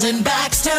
[0.00, 0.70] Brandon Baxter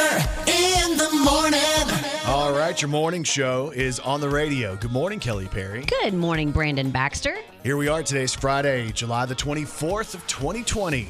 [0.48, 2.26] in the morning.
[2.26, 4.76] All right, your morning show is on the radio.
[4.78, 5.84] Good morning, Kelly Perry.
[5.84, 7.38] Good morning, Brandon Baxter.
[7.62, 8.02] Here we are.
[8.02, 11.08] Today's Friday, July the 24th of 2020.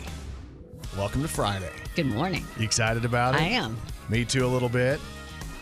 [0.97, 1.71] Welcome to Friday.
[1.95, 2.45] Good morning.
[2.57, 3.41] You excited about it?
[3.43, 3.77] I am.
[4.09, 4.99] Me too, a little bit.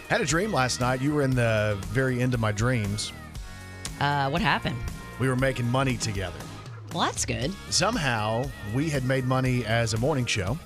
[0.08, 1.02] Had a dream last night.
[1.04, 3.14] You were in the very end of my dreams.
[4.00, 4.78] Uh, what happened?
[5.20, 6.40] We were making money together.
[6.94, 7.54] Well, that's good.
[7.70, 10.58] Somehow, we had made money as a morning show,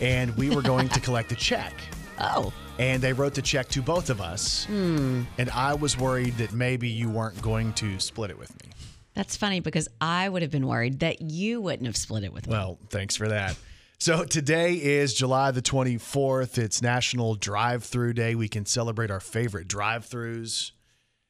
[0.00, 1.72] and we were going to collect a check.
[2.22, 4.66] Oh, And they wrote the check to both of us.
[4.66, 5.22] Hmm.
[5.38, 8.70] And I was worried that maybe you weren't going to split it with me.
[9.14, 12.46] that's funny because I would have been worried that you wouldn't have split it with
[12.46, 12.50] me.
[12.52, 13.56] Well, thanks for that.
[13.96, 16.58] So today is July the 24th.
[16.58, 18.34] It's National Drive Through Day.
[18.34, 20.72] We can celebrate our favorite drive-throughs,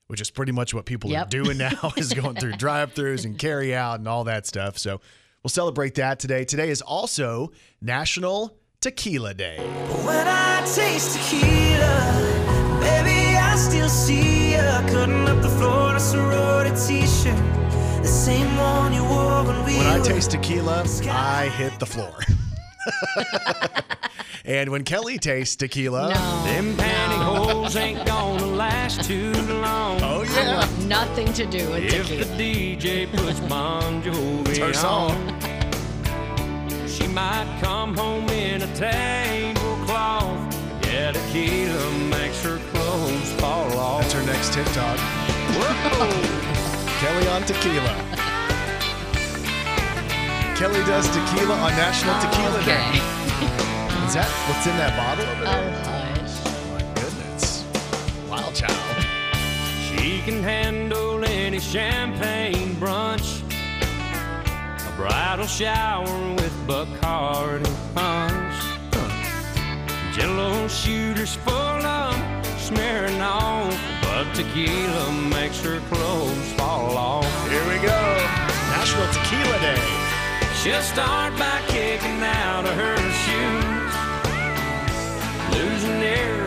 [0.09, 1.27] which is pretty much what people Yep.
[1.27, 4.77] are doing now is going through drive-throughs and carry out and all that stuff.
[4.77, 5.01] So
[5.45, 6.45] we'll celebrate that today.
[6.45, 9.59] Today is also National Tequila Day.
[10.07, 16.01] When I taste tequila, baby, I still see ya cutting up the floor in a
[16.01, 17.37] sorority t-shirt,
[18.01, 22.21] the same one you wore when we When I taste tequila, I hit the floor.
[24.47, 30.01] and when Kelly tastes tequila, no, Them pantyhose ain't gonna last too long.
[30.03, 32.37] oh I yeah, want nothing to do with If the tequila.
[32.39, 35.11] DJ puts Bon Jovi it's her song.
[35.40, 35.40] she
[37.13, 40.39] might come home in a tablecloth.
[40.87, 44.03] Yeah, tequila makes her clothes fall off.
[44.03, 44.99] That's her next TikTok.
[45.59, 46.11] Whoa.
[47.01, 47.95] Kelly on tequila.
[50.57, 52.91] Kelly does tequila on National Tequila Day.
[54.07, 55.73] Is that what's in that bottle over Oh, there?
[55.85, 56.35] hush.
[56.45, 57.65] Oh, my goodness.
[58.29, 59.07] Wild child.
[59.89, 63.40] She can handle any champagne brunch, a
[65.01, 68.55] bridal shower with Bacardi punch,
[70.15, 72.15] Jello shooters full of
[72.61, 73.73] Smirnoff,
[74.03, 77.49] but tequila makes her clothes fall off.
[77.49, 78.01] Here we go.
[78.77, 79.89] National Tequila Day.
[80.61, 83.95] She'll start by kicking out of her shoes,
[85.57, 86.40] losing an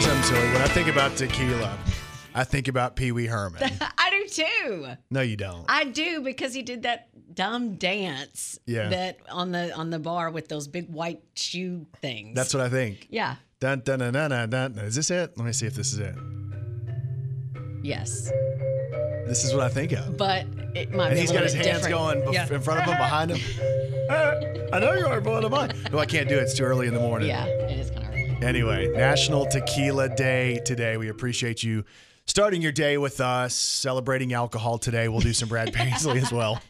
[0.00, 0.52] tell something silly.
[0.52, 1.78] When I think about tequila,
[2.34, 3.62] I think about Pee Wee Herman.
[3.98, 4.86] I do too.
[5.10, 5.64] No, you don't.
[5.68, 8.88] I do because he did that dumb dance Yeah.
[8.90, 12.34] that on the on the bar with those big white shoe things.
[12.34, 13.06] That's what I think.
[13.10, 13.36] yeah.
[13.60, 14.78] Dun, dun, dun, dun, dun, dun.
[14.78, 15.38] Is this it?
[15.38, 16.14] Let me see if this is it.
[17.82, 18.30] Yes.
[19.26, 20.18] This is what I think of.
[20.18, 20.44] But
[20.74, 21.94] it might And be he's a got little his bit hands different.
[21.94, 22.54] going bef- Yeah.
[22.54, 23.38] in front of him, behind him.
[24.72, 25.54] I know you are, but what oh, am
[25.86, 25.90] I?
[25.90, 26.42] No, I can't do it.
[26.42, 27.28] It's too early in the morning.
[27.28, 28.03] Yeah, it is kind of.
[28.42, 30.96] Anyway, National Tequila Day today.
[30.96, 31.84] We appreciate you
[32.26, 35.08] starting your day with us, celebrating alcohol today.
[35.08, 36.60] We'll do some Brad Paisley as well.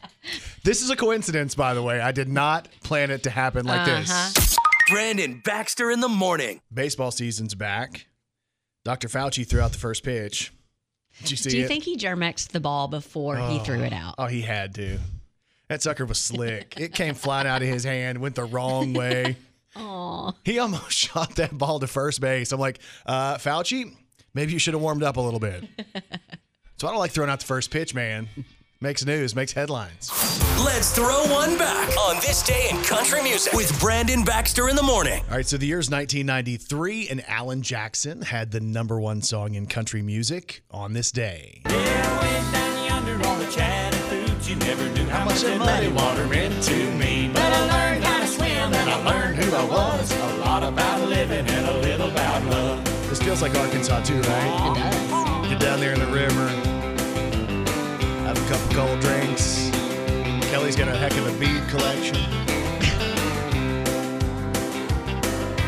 [0.63, 1.99] This is a coincidence, by the way.
[1.99, 4.31] I did not plan it to happen like Uh-huh.
[4.33, 4.57] this.
[4.89, 6.61] Brandon Baxter in the morning.
[6.73, 8.07] Baseball season's back.
[8.83, 9.07] Dr.
[9.07, 10.53] Fauci threw out the first pitch.
[11.21, 11.67] Did you see Do you it?
[11.67, 14.15] think he germexed the ball before he threw it out?
[14.17, 14.99] Oh, he had to.
[15.69, 16.75] That sucker was slick.
[16.79, 19.37] It came flying out of his hand, went the wrong way.
[19.75, 20.31] Aw.
[20.43, 22.51] He almost shot that ball to first base.
[22.51, 23.95] I'm like, uh, Fauci,
[24.33, 25.63] maybe you should have warmed up a little bit.
[26.77, 28.29] so I don't like throwing out the first pitch, man.
[28.81, 30.11] Makes news, makes headlines.
[30.63, 34.83] Let's throw one back on this day in country music with Brandon Baxter in the
[34.83, 35.23] morning.
[35.29, 39.65] All right, so the year's 1993, and Alan Jackson had the number one song in
[39.65, 41.61] country music on this day.
[41.65, 46.61] Yeah, way down yonder on the Chattahoochee, never knew how much that muddy water meant
[46.63, 47.31] to me.
[48.65, 50.11] But I learned how to swim and I learned who I was.
[50.11, 52.83] A lot about living and a little about love.
[53.09, 54.71] This feels like Arkansas too, right?
[54.71, 55.49] It does.
[55.49, 56.47] Get down there in the river,
[58.25, 59.69] have a couple cold drinks.
[60.49, 62.17] Kelly's got a heck of a bead collection.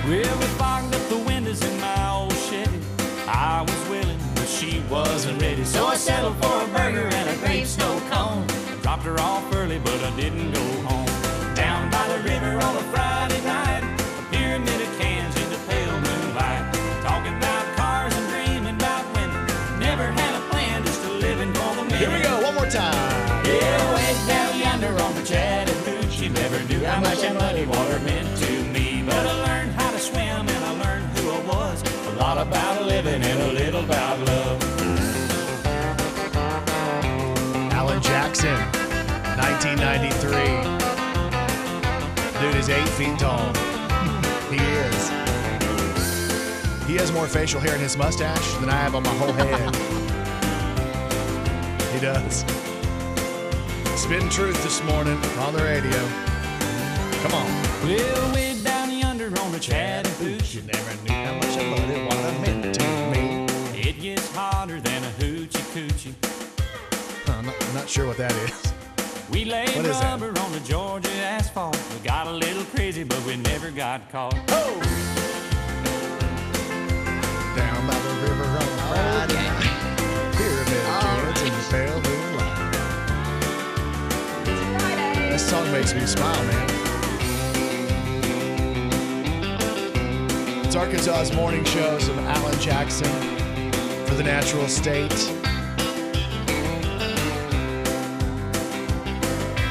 [0.07, 2.79] Well, we fogged up the windows in my old Chevy.
[3.27, 5.63] I was willing, but she wasn't ready.
[5.65, 8.47] So I settled for a burger and a grape snow cone.
[8.81, 11.06] Dropped her off early, but I didn't go home.
[12.17, 16.73] The river on a Friday night, a pyramid of cans in the pale moonlight.
[17.03, 19.45] Talking about cars and dreaming about women.
[19.77, 21.99] Never had a plan, just a living for the minute.
[21.99, 23.45] Here we go, one more time.
[23.45, 28.35] Yeah, way down yonder on the Chattahoochee, never knew how much that muddy water meant
[28.39, 29.03] to me.
[29.05, 31.83] But I learned how to swim and I learned who I was.
[32.07, 34.63] A lot about living and a little about love.
[37.73, 38.57] Alan Jackson,
[39.37, 40.76] 1993.
[42.67, 43.53] Is eight feet tall.
[44.51, 45.09] he is.
[46.85, 49.73] He has more facial hair in his mustache than I have on my whole head.
[51.93, 52.43] he does.
[53.97, 55.97] Spitting truth this morning on the radio.
[57.23, 57.45] Come on.
[57.85, 62.05] Well, way down yonder on the Chattahoochee, you Never knew how much I loved it,
[62.05, 62.83] what it meant to
[63.13, 63.45] me.
[63.79, 66.13] it gets hotter than a hoochie coochie.
[67.29, 68.73] I'm not, I'm not sure what that is.
[69.31, 70.19] We laid What is that?
[70.21, 71.77] rubber on the Georgia asphalt.
[71.93, 74.33] We got a little crazy, but we never got caught.
[74.49, 74.79] Oh!
[77.55, 80.33] Down by the river on a Friday night.
[80.37, 80.85] Pyramid
[81.35, 82.57] kids in the pale moonlight.
[85.31, 86.69] This song makes me smile, man.
[90.65, 93.11] It's Arkansas's morning shows of Alan Jackson
[94.05, 95.13] for the natural state.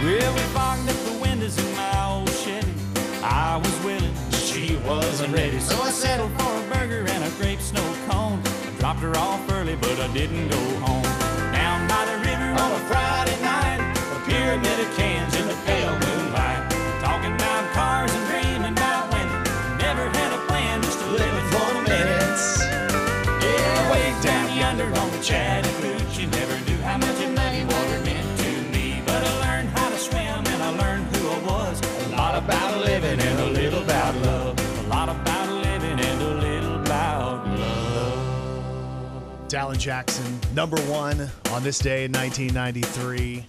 [0.07, 2.73] Well, we fogged up the windows in my old Chevy.
[3.25, 5.59] I was willing, she wasn't ready.
[5.59, 8.39] So I settled for a burger and a grape snow cone.
[8.39, 11.03] I dropped her off early, but I didn't go home.
[11.51, 13.83] Down by the river on a Friday night,
[14.15, 16.71] a pyramid of cans in the pale moonlight.
[17.03, 19.43] Talking about cars and dreaming about women.
[19.83, 22.63] Never had a plan, just to live for the minutes.
[23.43, 25.66] Yeah, way down yonder on the Chattahoochee,
[39.57, 43.47] Alan Jackson, number one on this day in 1993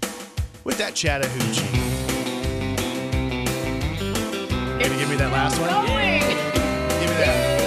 [0.64, 1.68] with that Chattahoochee.
[4.80, 5.70] Gonna give me that last one?
[7.02, 7.58] Give me that.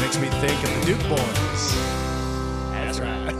[0.00, 1.74] Makes me think of the Duke Boys.
[2.72, 3.32] That's right.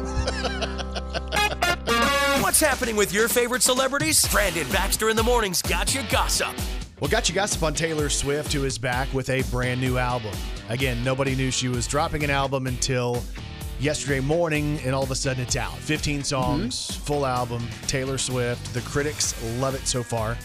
[2.42, 4.24] What's happening with your favorite celebrities?
[4.30, 6.54] Brandon Baxter in the morning's got you gossip.
[7.00, 10.34] Well, got you gossip on Taylor Swift, who is back with a brand new album.
[10.70, 13.24] Again, nobody knew she was dropping an album until
[13.80, 15.76] yesterday morning, and all of a sudden it's out.
[15.78, 18.72] 15 songs, full album, Taylor Swift.
[18.72, 20.38] The critics love it so far.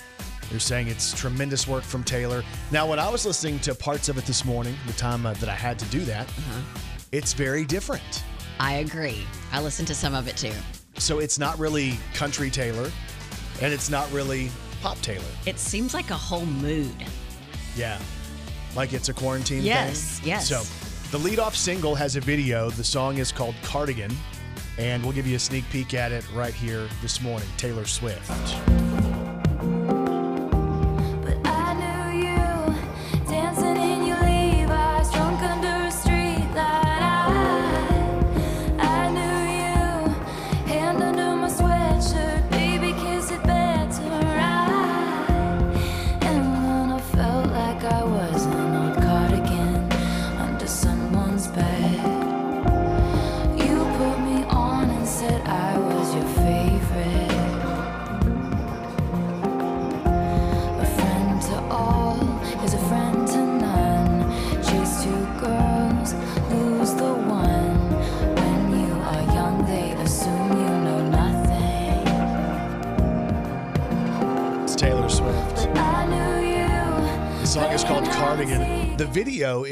[0.49, 2.43] They're saying it's tremendous work from Taylor.
[2.71, 5.49] Now, when I was listening to parts of it this morning, the time uh, that
[5.49, 6.27] I had to do that,
[7.11, 8.23] it's very different.
[8.59, 9.27] I agree.
[9.51, 10.53] I listened to some of it too.
[10.97, 12.91] So it's not really country Taylor,
[13.61, 14.49] and it's not really
[14.81, 15.23] pop Taylor.
[15.45, 16.95] It seems like a whole mood.
[17.75, 17.99] Yeah.
[18.75, 20.27] Like it's a quarantine Yes, thing.
[20.29, 20.49] yes.
[20.51, 20.67] yes.
[20.67, 22.69] So the lead-off single has a video.
[22.69, 24.13] The song is called Cardigan.
[24.77, 27.47] And we'll give you a sneak peek at it right here this morning.
[27.57, 28.29] Taylor Swift.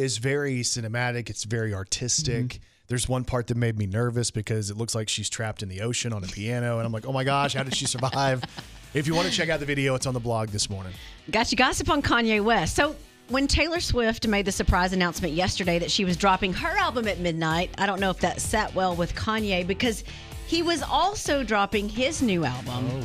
[0.03, 1.29] Is very cinematic.
[1.29, 2.47] It's very artistic.
[2.47, 2.63] Mm-hmm.
[2.87, 5.81] There's one part that made me nervous because it looks like she's trapped in the
[5.81, 6.77] ocean on a piano.
[6.77, 8.43] And I'm like, oh my gosh, how did she survive?
[8.93, 10.93] if you want to check out the video, it's on the blog this morning.
[11.31, 12.75] Got you gossip on Kanye West.
[12.75, 12.95] So
[13.29, 17.19] when Taylor Swift made the surprise announcement yesterday that she was dropping her album at
[17.19, 20.03] midnight, I don't know if that sat well with Kanye because
[20.45, 23.01] he was also dropping his new album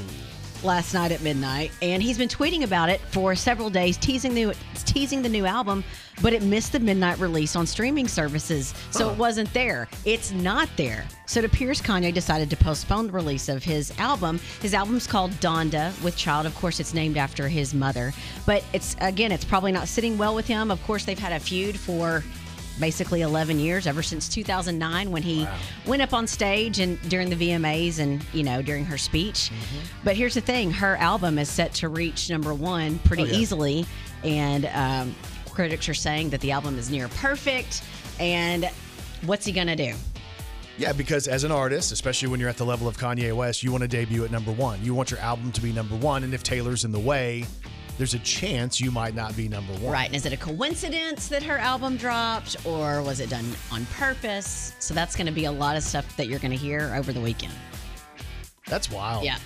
[0.63, 4.57] last night at midnight, and he's been tweeting about it for several days, teasing the
[4.85, 5.85] teasing the new album,
[6.23, 9.89] but it missed the midnight release on streaming services, so it wasn't there.
[10.05, 11.05] It's not there.
[11.27, 14.41] So it appears Kanye decided to postpone the release of his album.
[14.61, 16.47] His album's called Donda with Child.
[16.47, 18.13] Of course, it's named after his mother,
[18.47, 20.71] but it's again, it's probably not sitting well with him.
[20.71, 22.25] Of course, they've had a feud for
[22.81, 25.47] basically 11 years ever since 2009 when he
[25.87, 29.51] went up on stage and during the VMAs and you know during her speech.
[30.05, 33.37] But here's the thing: her album is set to reach number one pretty Oh, yeah.
[33.39, 33.87] easily,
[34.25, 35.15] and um,
[35.51, 37.83] critics are saying that the album is near perfect.
[38.21, 38.69] And
[39.27, 39.95] what's he gonna do?
[40.77, 43.73] Yeah, because as an artist, especially when you're at the level of Kanye West, you
[43.73, 44.79] want to debut at number one.
[44.85, 46.23] You want your album to be number one.
[46.23, 47.45] And if Taylor's in the way,
[47.99, 49.93] there's a chance you might not be number one.
[49.93, 50.07] Right?
[50.07, 54.75] And is it a coincidence that her album dropped, or was it done on purpose?
[54.79, 57.13] So that's going to be a lot of stuff that you're going to hear over
[57.13, 57.53] the weekend.
[58.67, 59.25] That's wild.
[59.25, 59.39] Yeah.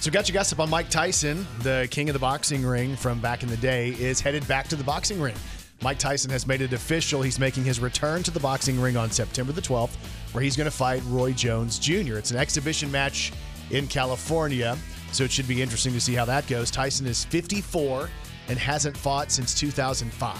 [0.00, 3.42] So, got you gossip on Mike Tyson, the king of the boxing ring from back
[3.42, 5.34] in the day, is headed back to the boxing ring.
[5.82, 7.20] Mike Tyson has made it official.
[7.20, 9.94] He's making his return to the boxing ring on September the 12th,
[10.32, 12.16] where he's going to fight Roy Jones Jr.
[12.16, 13.32] It's an exhibition match
[13.70, 14.78] in California,
[15.12, 16.70] so it should be interesting to see how that goes.
[16.70, 18.08] Tyson is 54
[18.48, 20.36] and hasn't fought since 2005.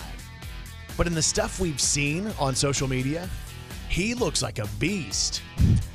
[0.96, 3.28] But in the stuff we've seen on social media,
[3.88, 5.42] he looks like a beast.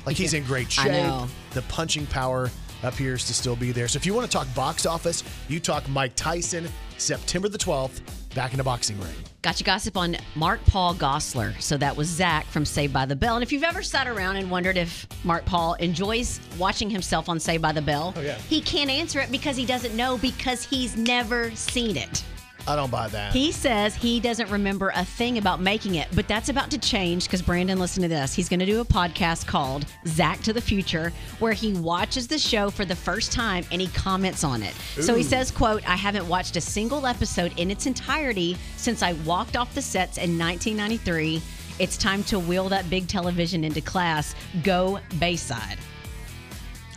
[0.04, 1.28] Like he's in great shape.
[1.52, 2.50] The punching power
[2.82, 3.88] appears to still be there.
[3.88, 6.68] So if you want to talk box office, you talk Mike Tyson,
[6.98, 8.00] September the 12th,
[8.36, 9.14] back in the boxing ring.
[9.42, 11.60] Got you gossip on Mark Paul Gosselaar.
[11.60, 13.34] So that was Zach from Saved by the Bell.
[13.36, 17.40] And if you've ever sat around and wondered if Mark Paul enjoys watching himself on
[17.40, 18.36] Saved by the Bell, Oh, yeah.
[18.48, 22.22] he can't answer it because he doesn't know because he's never seen it.
[22.68, 23.32] I don't buy that.
[23.32, 27.24] He says he doesn't remember a thing about making it, but that's about to change
[27.24, 28.34] because Brandon, listen to this.
[28.34, 32.38] He's going to do a podcast called Zach to the Future, where he watches the
[32.38, 34.74] show for the first time and he comments on it.
[35.00, 39.12] So he says, "quote I haven't watched a single episode in its entirety since I
[39.24, 41.40] walked off the sets in 1993.
[41.78, 44.34] It's time to wheel that big television into class.
[44.64, 45.78] Go Bayside."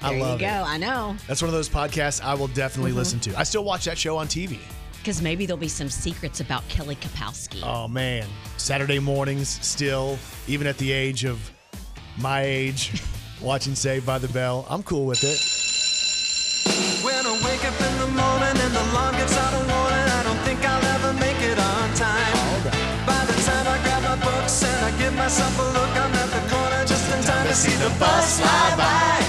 [0.01, 0.53] I love you go.
[0.53, 0.65] it.
[0.65, 2.99] I know That's one of those podcasts I will definitely Mm-hmm.
[2.99, 3.37] listen to.
[3.37, 4.59] I still watch that show on TV.
[5.09, 7.63] Because maybe there'll be some secrets about Kelly Kapowski.
[7.63, 11.51] Oh man, Saturday mornings still, even at the age of
[12.19, 13.01] my age,
[13.41, 14.67] watching Saved by the Bell.
[14.69, 15.41] I'm cool with it.
[17.03, 20.21] When I wake up in the morning and the alarm gives out a warning, I
[20.29, 22.77] don't think I'll ever make it on time.
[23.09, 26.29] By the time I grab my books and I give myself a look, I'm at
[26.37, 29.25] the corner just in time to see the bus fly by.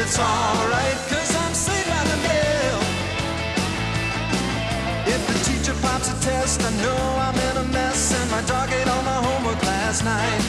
[0.00, 0.96] It's alright,
[6.20, 10.04] test, I know I'm in a mess, and my dog ate all my homework last
[10.04, 10.42] night.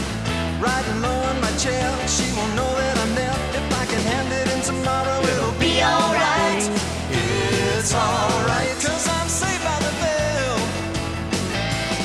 [0.59, 3.38] Riding low in my chair, she won't know that I'm there.
[3.55, 6.63] If I can hand it in tomorrow, it'll be alright.
[7.11, 10.57] It's alright, cause I'm saved by the bell.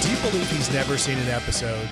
[0.02, 1.88] Do you believe he's never seen an episode?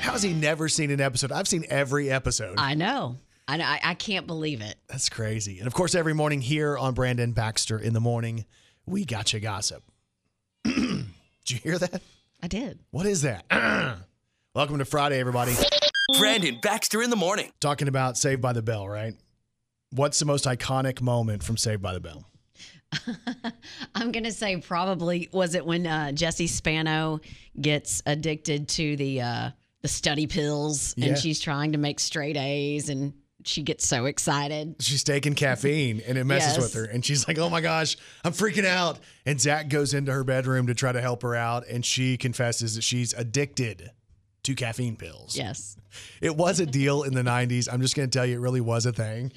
[0.00, 1.32] How has he never seen an episode?
[1.32, 2.54] I've seen every episode.
[2.58, 3.16] I know.
[3.48, 3.64] I know.
[3.64, 4.76] I, I can't believe it.
[4.88, 5.58] That's crazy.
[5.58, 8.44] And of course, every morning here on Brandon Baxter in the morning,
[8.86, 9.82] we got you gossip.
[11.50, 12.00] Did you hear that?
[12.44, 12.78] I did.
[12.92, 13.44] What is that?
[14.54, 15.52] Welcome to Friday, everybody.
[16.16, 17.50] Brandon Baxter in the morning.
[17.58, 19.14] Talking about Saved by the Bell, right?
[19.90, 22.24] What's the most iconic moment from Saved by the Bell?
[23.96, 27.18] I'm gonna say probably was it when uh, Jesse Spano
[27.60, 29.50] gets addicted to the uh,
[29.82, 31.08] the study pills Yeah.
[31.08, 33.12] and she's trying to make straight A's and
[33.44, 34.76] she gets so excited.
[34.80, 36.58] She's taking caffeine and it messes Yes.
[36.58, 36.84] with her.
[36.84, 38.98] And she's like, oh my gosh, I'm freaking out.
[39.26, 41.66] And Zach goes into her bedroom to try to help her out.
[41.68, 43.90] And she confesses that she's addicted
[44.44, 45.36] to caffeine pills.
[45.36, 45.76] Yes.
[46.20, 47.68] It was a deal in the 90s.
[47.72, 49.32] I'm just going to tell you, it really was a thing.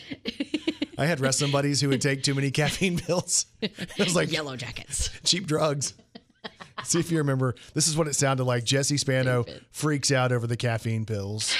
[0.98, 3.46] I had wrestling buddies who would take too many caffeine pills.
[3.62, 5.10] It was like Yellow jackets.
[5.26, 5.94] cheap drugs.
[6.84, 7.56] See if you remember.
[7.74, 8.64] This is what it sounded like.
[8.66, 11.56] Jesse Spano freaks out over the caffeine pills.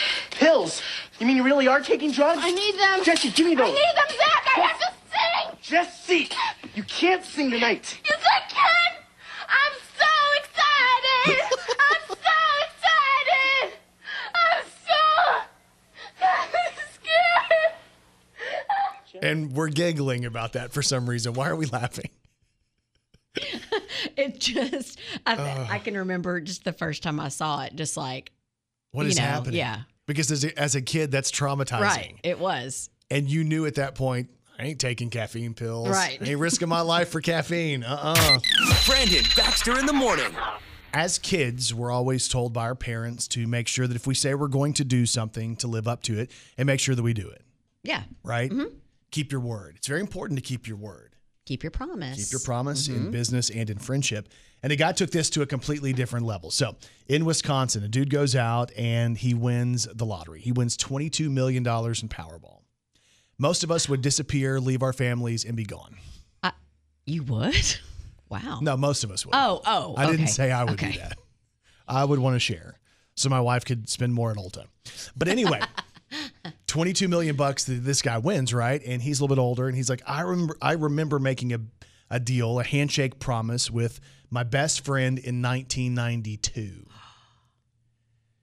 [0.64, 0.82] Pills?
[1.20, 2.40] You mean you really are taking drugs?
[2.42, 3.04] I need them.
[3.04, 3.70] Jesse, give me those.
[3.70, 4.48] I need them, Zach.
[4.56, 5.58] I have to sing.
[5.62, 6.30] Jesse,
[6.76, 8.00] you can't sing tonight.
[8.06, 8.94] Yes, I can.
[9.50, 10.06] I'm so
[10.42, 11.42] excited.
[11.80, 12.16] I'm so
[12.64, 13.74] excited.
[14.36, 15.04] I'm so
[16.94, 17.74] scared.
[19.24, 21.34] And we're giggling about that for some reason.
[21.34, 22.10] Why are we laughing?
[24.16, 28.32] It just I, I can remember just the first time I saw it, just like
[28.92, 29.56] What You know, happening?
[29.56, 29.82] yeah.
[30.08, 31.82] Because as a, as a kid, that's traumatizing.
[31.82, 32.16] right.
[32.24, 32.90] It was.
[33.10, 34.30] And you knew at that point,
[34.60, 35.90] I ain't taking caffeine pills.
[35.90, 36.18] Right.
[36.22, 37.84] I ain't risking my life for caffeine.
[37.84, 38.40] Uh uh
[38.86, 40.32] Brandon Baxter in the morning.
[40.94, 44.36] As kids, we're always told by our parents to make sure that if we say
[44.36, 47.14] we're going to do something, to live up to it and make sure that we
[47.14, 47.42] do it,
[47.82, 48.04] Yeah.
[48.24, 48.52] right?
[48.52, 48.76] Mm-hmm.
[49.10, 49.74] Keep your word.
[49.78, 51.16] It's very important to keep your word.
[51.46, 52.18] Keep your promise.
[52.18, 53.06] Keep your promise Mm-hmm.
[53.08, 54.30] in business and in friendship.
[54.64, 56.50] And a guy took this to a completely different level.
[56.50, 56.78] So
[57.08, 60.40] in Wisconsin, a dude goes out and he wins the lottery.
[60.40, 62.62] He wins $22 million in Powerball.
[63.38, 65.98] Most of us would disappear, leave our families, and be gone.
[67.06, 67.56] You would?
[68.30, 68.58] Wow.
[68.64, 69.36] No, most of us would.
[69.36, 69.94] Oh, oh.
[69.96, 70.94] I didn't say I would okay.
[70.94, 71.20] do that.
[71.88, 72.80] I would want to share
[73.16, 74.66] so my wife could spend more at Ulta.
[75.16, 75.60] But anyway,
[76.68, 78.82] 22 million bucks that this guy wins, right?
[78.84, 81.60] And he's a little bit older and he's like, I remember I remember making a
[82.10, 84.00] a deal, a handshake promise with
[84.34, 86.86] my best friend in 1992.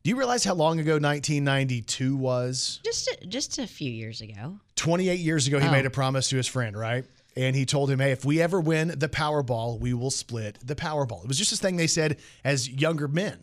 [0.03, 2.81] Do you realize how long ago 1992 was?
[2.85, 4.61] Just a, just a few years ago.
[4.77, 5.71] 28 years ago, he Oh.
[5.73, 7.05] made a promise to his friend, right?
[7.37, 10.75] And he told him, hey, if we ever win the Powerball, we will split the
[10.77, 11.23] Powerball.
[11.23, 13.39] It was just this thing they said as younger men.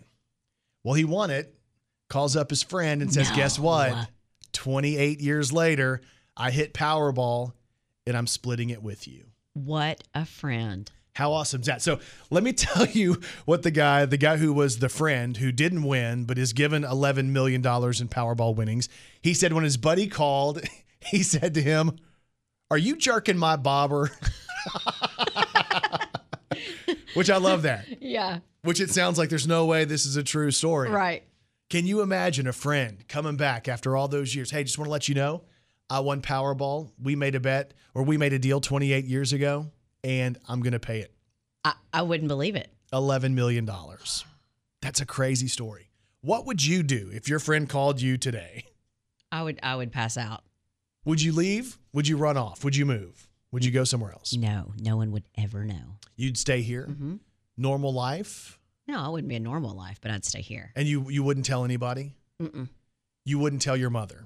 [0.85, 1.53] Well, he won it,
[2.09, 3.65] calls up his friend and says, guess No.
[3.65, 4.09] what?
[4.53, 6.01] 28 years later,
[6.35, 7.51] I hit Powerball
[8.05, 9.25] and I'm splitting it with you.
[9.53, 10.89] What a friend.
[11.17, 11.81] How awesome is that?
[11.81, 15.51] So let me tell you what the guy, the guy who was the friend who
[15.51, 18.87] didn't win, but is given $11 million in Powerball winnings.
[19.19, 20.61] He said when his buddy called,
[20.99, 21.97] he said to him,
[22.69, 24.11] Are you jerking my bobber?
[27.15, 27.87] Which I love that.
[27.99, 28.39] Yeah.
[28.61, 30.91] Which it sounds like there's no way this is a true story.
[30.91, 31.23] Right.
[31.71, 34.51] Can you imagine a friend coming back after all those years?
[34.51, 35.41] Hey, just want to let you know,
[35.89, 36.91] I won Powerball.
[37.01, 39.71] We made a bet or we made a deal 28 years ago,
[40.03, 41.11] and I'm going to pay it
[41.65, 42.71] I, I wouldn't believe it.
[42.93, 43.69] $11 million.
[44.81, 45.89] That's a crazy story.
[46.21, 48.63] What would you do if your friend called you today?
[49.31, 50.43] I would I would pass out.
[51.05, 51.77] Would you leave?
[51.93, 52.63] Would you run off?
[52.63, 53.27] Would you move?
[53.51, 54.33] Would you go somewhere else?
[54.35, 55.97] No, no one would ever know.
[56.15, 57.15] You'd stay here, Mm-hmm.
[57.57, 60.71] normal life, No, I wouldn't be a normal life, but I'd stay here.
[60.75, 62.13] and you you wouldn't tell anybody.
[62.41, 62.69] Mm-mm.
[63.25, 64.25] You wouldn't tell your mother.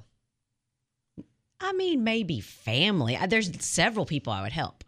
[1.60, 3.18] I mean, maybe family.
[3.28, 4.84] There's several people I would help.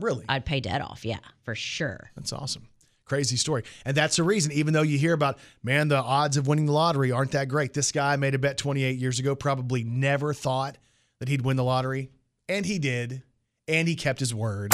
[0.00, 0.24] Really?
[0.28, 1.04] I'd pay debt off.
[1.04, 2.10] Yeah, for sure.
[2.16, 2.68] That's awesome.
[3.04, 3.64] Crazy story.
[3.84, 6.72] And that's the reason, even though you hear about, man, the odds of winning the
[6.72, 7.74] lottery aren't that great.
[7.74, 10.78] This guy made a bet 28 years ago, probably never thought
[11.20, 12.10] that he'd win the lottery.
[12.48, 13.22] And he did.
[13.68, 14.72] And he kept his word.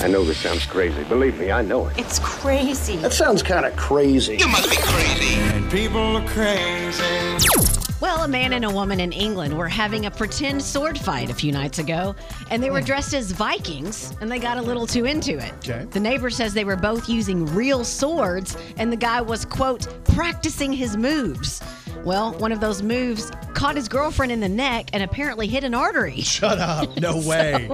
[0.00, 1.04] I know this sounds crazy.
[1.04, 1.98] Believe me, I know it.
[1.98, 2.96] It's crazy.
[2.96, 4.36] That sounds kind of crazy.
[4.36, 5.34] You must be crazy.
[5.34, 7.79] And people are crazy.
[8.00, 11.34] Well, a man and a woman in England were having a pretend sword fight a
[11.34, 12.16] few nights ago,
[12.50, 12.86] and they were hmm.
[12.86, 15.52] dressed as Vikings, and they got a little too into it.
[15.58, 15.84] Okay.
[15.84, 20.72] The neighbor says they were both using real swords, and the guy was, quote, practicing
[20.72, 21.60] his moves.
[22.04, 25.74] Well, one of those moves caught his girlfriend in the neck and apparently hit an
[25.74, 26.20] artery.
[26.22, 26.96] Shut up.
[26.98, 27.68] No way.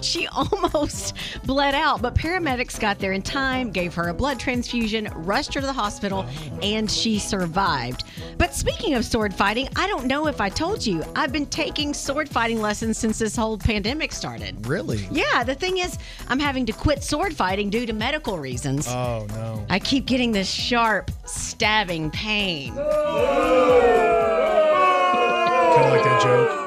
[0.00, 5.08] She almost bled out, but paramedics got there in time, gave her a blood transfusion,
[5.14, 6.24] rushed her to the hospital,
[6.62, 8.04] and she survived.
[8.38, 11.92] But speaking of sword fighting, I don't know if I told you, I've been taking
[11.92, 14.66] sword fighting lessons since this whole pandemic started.
[14.66, 15.08] really?
[15.10, 15.98] Yeah, the thing is,
[16.28, 18.86] I'm having to quit sword fighting due to medical reasons.
[18.88, 19.66] Oh, no.
[19.68, 22.74] I keep getting this sharp, stabbing pain.
[22.76, 23.70] Oh.
[25.74, 26.62] Kind of like that joke.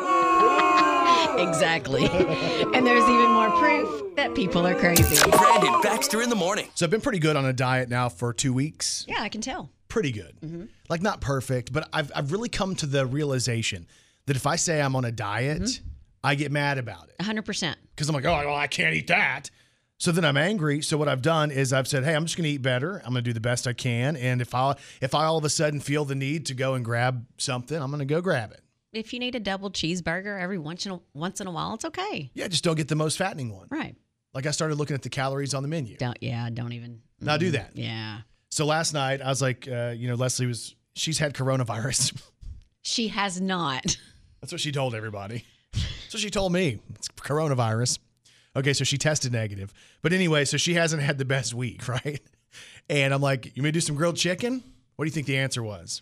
[1.40, 2.06] Exactly.
[2.74, 5.16] and there's even more proof that people are crazy.
[5.30, 6.70] Brandon Baxter in the morning.
[6.76, 9.06] So I've been pretty good on a diet now for two weeks.
[9.08, 9.70] Yeah, I can tell.
[9.90, 10.36] Pretty good.
[10.44, 10.66] Mm-hmm.
[10.90, 13.86] Like, not perfect, but I've, I've really come to the realization
[14.26, 15.88] that if I say I'm on a diet, mm-hmm.
[16.24, 17.24] I get mad about it.
[17.24, 17.76] 100%.
[17.96, 19.52] because I'm like, oh, well, I can't eat that.
[19.98, 20.82] So then I'm angry.
[20.82, 22.98] So what I've done is I've said, hey, I'm just going to eat better.
[22.98, 24.16] I'm going to do the best I can.
[24.18, 26.84] And if I if I all of a sudden feel the need to go and
[26.84, 28.62] grab something, I'm going to go grab it.
[28.92, 31.86] If you need a double cheeseburger every once in a, once in a while, it's
[31.86, 32.32] okay.
[32.34, 33.68] Yeah, just don't get the most fattening one.
[33.70, 33.96] Right.
[34.34, 35.98] Like I started looking at the calories on the menu.
[35.98, 37.72] Don't yeah, don't even Now do that.
[37.76, 38.20] Yeah.
[38.50, 42.22] So last night I was like, uh, you know, Leslie was she's had coronavirus.
[42.88, 43.98] She has not.
[44.42, 45.44] That's what she told everybody.
[45.74, 46.78] That's what she told me.
[46.94, 47.98] It's coronavirus.
[48.56, 49.74] Okay, so she tested negative.
[50.02, 52.22] But anyway, so she hasn't had the best week, right?
[52.90, 54.64] And I'm like, you may do some grilled chicken?
[54.96, 56.02] What do you think the answer was?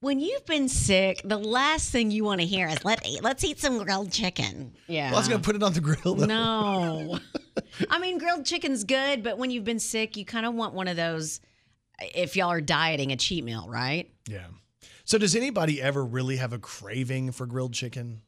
[0.00, 3.60] When you've been sick, the last thing you want to hear is let let's eat
[3.60, 4.72] some grilled chicken.
[4.88, 5.10] Yeah.
[5.10, 6.16] Well, I was gonna put it on the grill.
[6.16, 6.26] Though.
[6.26, 7.20] no.
[7.90, 10.88] I mean, grilled chicken's good, but when you've been sick, you kind of want one
[10.88, 11.38] of those.
[12.00, 14.10] If y'all are dieting, a cheat meal, right?
[14.28, 14.46] Yeah.
[15.04, 18.22] So does anybody ever really have a craving for grilled chicken?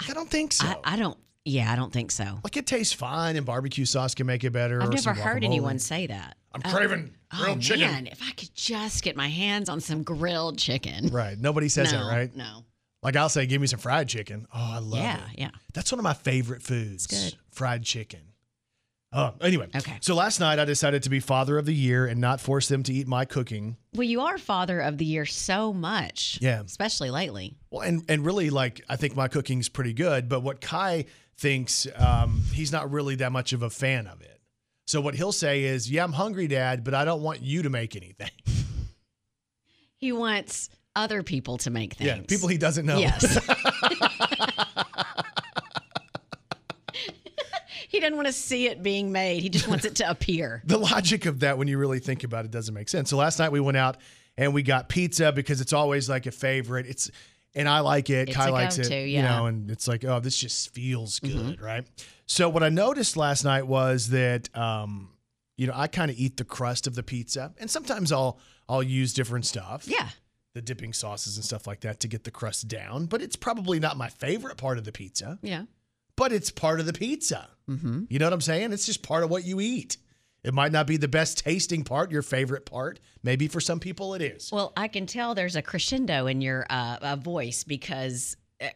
[0.00, 0.66] I don't think so.
[0.66, 1.18] I, I don't.
[1.48, 2.38] Yeah, I don't think so.
[2.44, 4.82] like it tastes fine, and barbecue sauce can make it better.
[4.82, 5.46] I've never heard guacamole.
[5.46, 6.36] anyone say that.
[6.52, 7.80] I'm Oh, craving oh, grilled oh, chicken.
[7.90, 11.08] Man, if I could just get my hands on some grilled chicken.
[11.08, 11.38] Right.
[11.38, 12.34] Nobody says no, that, right?
[12.36, 12.64] No.
[13.02, 14.46] Like I'll say, give me some fried chicken.
[14.52, 15.38] Oh, I love Yeah, it.
[15.38, 15.50] yeah.
[15.72, 17.06] That's one of my favorite foods.
[17.06, 17.34] good.
[17.50, 18.20] Fried chicken.
[19.12, 19.68] Oh, anyway.
[19.74, 19.98] Okay.
[20.02, 22.82] So last night I decided to be father of the year and not force them
[22.82, 23.76] to eat my cooking.
[23.94, 26.38] Well, you are father of the year so much.
[26.42, 26.60] Yeah.
[26.60, 27.56] Especially lately.
[27.70, 31.06] Well, and and really, like I think my cooking's pretty good, but what Kai
[31.38, 34.40] thinks, um, he's not really that much of a fan of it.
[34.86, 37.70] So what he'll say is, "Yeah, I'm hungry, Dad, but I don't want you to
[37.70, 38.30] make anything."
[40.00, 42.06] He wants other people to make things.
[42.06, 42.98] Yeah, people he doesn't know.
[42.98, 43.24] Yes.
[47.88, 49.42] he doesn't want to see it being made.
[49.42, 50.62] He just wants it to appear.
[50.64, 53.10] the logic of that, when you really think about it, doesn't make sense.
[53.10, 53.96] So last night we went out
[54.36, 56.86] and we got pizza because it's always like a favorite.
[56.86, 57.10] It's
[57.58, 58.28] and I like it.
[58.28, 58.82] It's Kai likes it.
[58.84, 59.18] go-to, You.
[59.20, 59.26] Mm-hmm.
[59.36, 61.86] know, and it's like, oh, this just feels good, right?
[62.26, 65.10] So what I noticed last night was that um,
[65.56, 68.82] you know, I kind of eat the crust of the pizza, and sometimes I'll I'll
[68.82, 69.86] use different stuff.
[69.86, 70.08] Yeah.
[70.54, 73.78] The dipping sauces and stuff like that to get the crust down, but it's probably
[73.80, 75.64] not my favorite part of the pizza, Yeah.
[76.16, 77.48] but it's part of the pizza.
[77.68, 78.04] Mm-hmm.
[78.08, 78.72] You know what I'm saying?
[78.72, 79.98] It's just part of what you eat.
[80.44, 83.00] It might not be the best tasting part, your favorite part.
[83.22, 84.50] Maybe for some people it is.
[84.52, 88.68] Well, I can tell there's a crescendo in your uh, uh, voice because uh,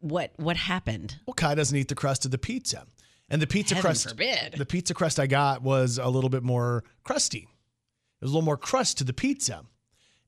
[0.00, 1.16] what what happened?
[1.26, 2.84] Well, Kai doesn't eat the crust of the pizza.
[3.30, 4.54] And the pizza Heaven crust, forbid.
[4.56, 7.40] the pizza crust I got was a little bit more crusty.
[7.40, 9.64] There was a little more crust to the pizza.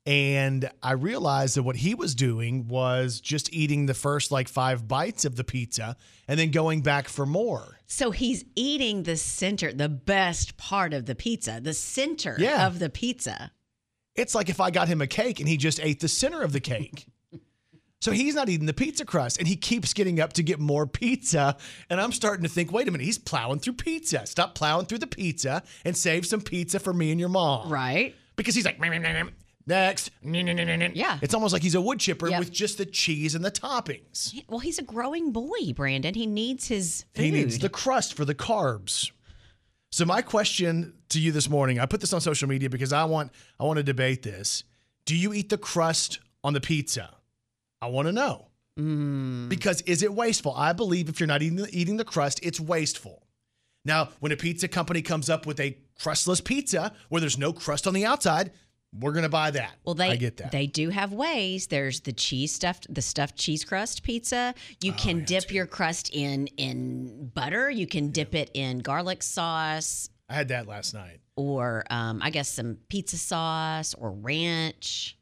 [0.06, 4.88] And I realized that what he was doing was just eating the first like five
[4.88, 7.78] bites of the pizza and then going back for more.
[7.92, 12.68] So he's eating the center, the best part of the pizza, the center Yeah.
[12.68, 13.50] of the pizza.
[14.14, 16.52] It's like if I got him a cake and he just ate the center of
[16.52, 17.06] the cake.
[18.02, 20.86] So he's not eating the pizza crust and he keeps getting up to get more
[20.86, 21.58] pizza.
[21.90, 24.24] And I'm starting to think, wait a minute, he's plowing through pizza.
[24.24, 27.70] Stop plowing through the pizza and save some pizza for me and your mom.
[27.70, 28.14] Right.
[28.36, 29.30] Because he's like, "Meh, meh, meh, meh.
[29.66, 30.10] Next.
[30.22, 31.18] Meh, meh, meh, meh, meh." Yeah.
[31.22, 32.38] It's almost like he's a wood chipper Yep.
[32.38, 34.34] with just the cheese and the toppings.
[34.48, 36.14] Well, he's a growing boy, Brandon.
[36.14, 37.24] He needs his food.
[37.24, 39.10] He needs the crust for the carbs.
[39.92, 43.04] So my question to you this morning, I put this on social media because I
[43.04, 44.62] want I want to debate this.
[45.04, 47.16] Do you eat the crust on the pizza?
[47.82, 48.48] I want to know.
[48.78, 49.48] Mm.
[49.48, 50.54] Because is it wasteful?
[50.54, 53.26] I believe if you're not eating the, eating the crust, it's wasteful.
[53.84, 57.86] Now, when a pizza company comes up with a crustless pizza where there's no crust
[57.86, 58.52] on the outside,
[58.98, 59.72] we're going to buy that.
[59.84, 60.50] Well, they I get that.
[60.52, 61.68] they do have ways.
[61.68, 64.54] There's the cheese stuffed, the stuffed cheese crust pizza.
[64.56, 67.70] Oh, You can dip your crust in in butter.
[67.70, 71.20] You can dip it in garlic sauce, I had that last night.
[71.36, 75.16] or um, I guess some pizza sauce or ranch.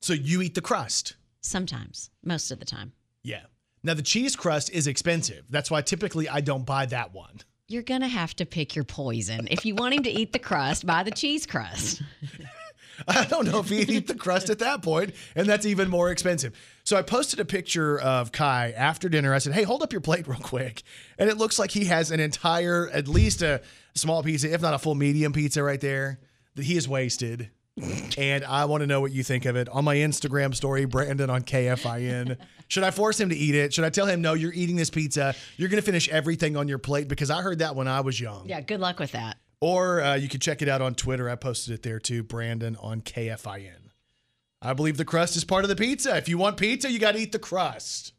[0.00, 1.16] So you eat the crust.
[1.40, 3.42] Sometimes, most of the time, Yeah.
[3.84, 5.44] Now the cheese crust is expensive.
[5.50, 7.40] That's why typically I don't buy that one.
[7.68, 9.48] you're gonna have to pick your poison.
[9.50, 12.02] If you want him to eat the crust, buy the cheese crust.
[13.08, 16.10] I don't know if he'd eat the crust at that point, and that's even more
[16.10, 16.54] expensive.
[16.84, 19.34] So I posted a picture of Kai after dinner.
[19.34, 20.82] I said, "Hey, hold up your plate real quick,"
[21.18, 23.62] and it looks like he has an entire, at least a
[23.94, 26.20] small pizza, if not a full medium pizza, right there
[26.54, 27.50] that he has wasted.
[28.18, 31.30] and I want to know what you think of it on my Instagram story, Brandon
[31.30, 32.36] on KFIN.
[32.68, 33.72] Should I force him to eat it?
[33.72, 35.34] Should I tell him, "No, you're eating this pizza.
[35.56, 37.08] You're going to finish everything on your plate"?
[37.08, 38.46] Because I heard that when I was young.
[38.48, 39.38] Yeah, good luck with that.
[39.62, 41.30] Or uh, you can check it out on Twitter.
[41.30, 43.90] I posted it there too, Brandon on KFIN.
[44.60, 46.16] I believe the crust is part of the pizza.
[46.16, 48.12] If you want pizza, you got to eat the crust.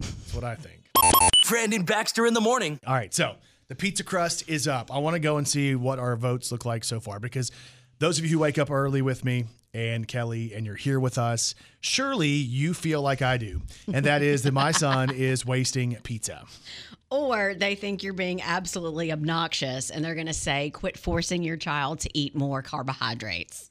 [0.00, 0.88] That's what I think.
[1.46, 2.80] Brandon Baxter in the morning.
[2.86, 3.34] All right, so
[3.68, 4.90] the pizza crust is up.
[4.90, 7.50] I want to go and see what our votes look like so far because
[7.98, 11.18] those of you who wake up early with me and Kelly and you're here with
[11.18, 13.60] us, surely you feel like I do.
[13.92, 16.46] And that is that my son is wasting pizza.
[17.14, 21.56] Or they think you're being absolutely obnoxious and they're going to say, quit forcing your
[21.56, 23.70] child to eat more carbohydrates.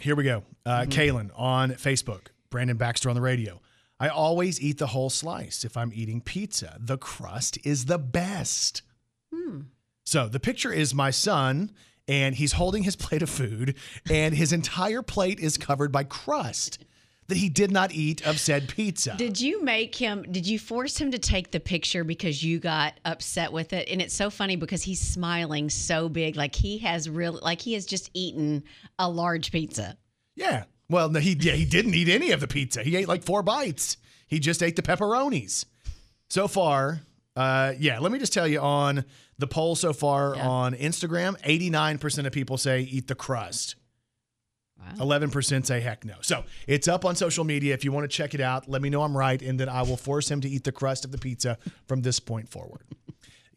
[0.00, 0.44] Here we go.
[0.66, 3.60] Uh, Kaylin on Facebook, Brandon Baxter on the radio.
[3.98, 6.76] I always eat the whole slice if I'm eating pizza.
[6.78, 8.82] The crust is the best.
[10.04, 11.72] So the picture is my son,
[12.06, 13.74] and he's holding his plate of food,
[14.10, 16.78] and his entire plate is covered by crust
[17.28, 19.14] that he did not eat of said pizza.
[19.16, 22.94] Did you make him, did you force him to take the picture because you got
[23.04, 23.88] upset with it?
[23.88, 27.74] And it's so funny because he's smiling so big, like he has really, like he
[27.74, 28.64] has just eaten
[28.98, 29.96] a large pizza.
[30.36, 30.64] Yeah.
[30.90, 32.82] Well, no, he yeah, he didn't eat any of the pizza.
[32.82, 33.98] He ate like four bites.
[34.26, 35.66] He just ate the pepperonis.
[36.30, 37.00] So far,
[37.36, 37.98] uh, yeah.
[37.98, 39.04] Let me just tell you on
[39.38, 40.48] the poll so far Yeah.
[40.48, 43.76] on Instagram, eighty nine percent of people say eat the crust.
[45.00, 46.14] Eleven percent say heck no.
[46.22, 47.74] So it's up on social media.
[47.74, 49.82] If you want to check it out, let me know I'm right, and then I
[49.82, 52.82] will force him to eat the crust of the pizza from this point forward.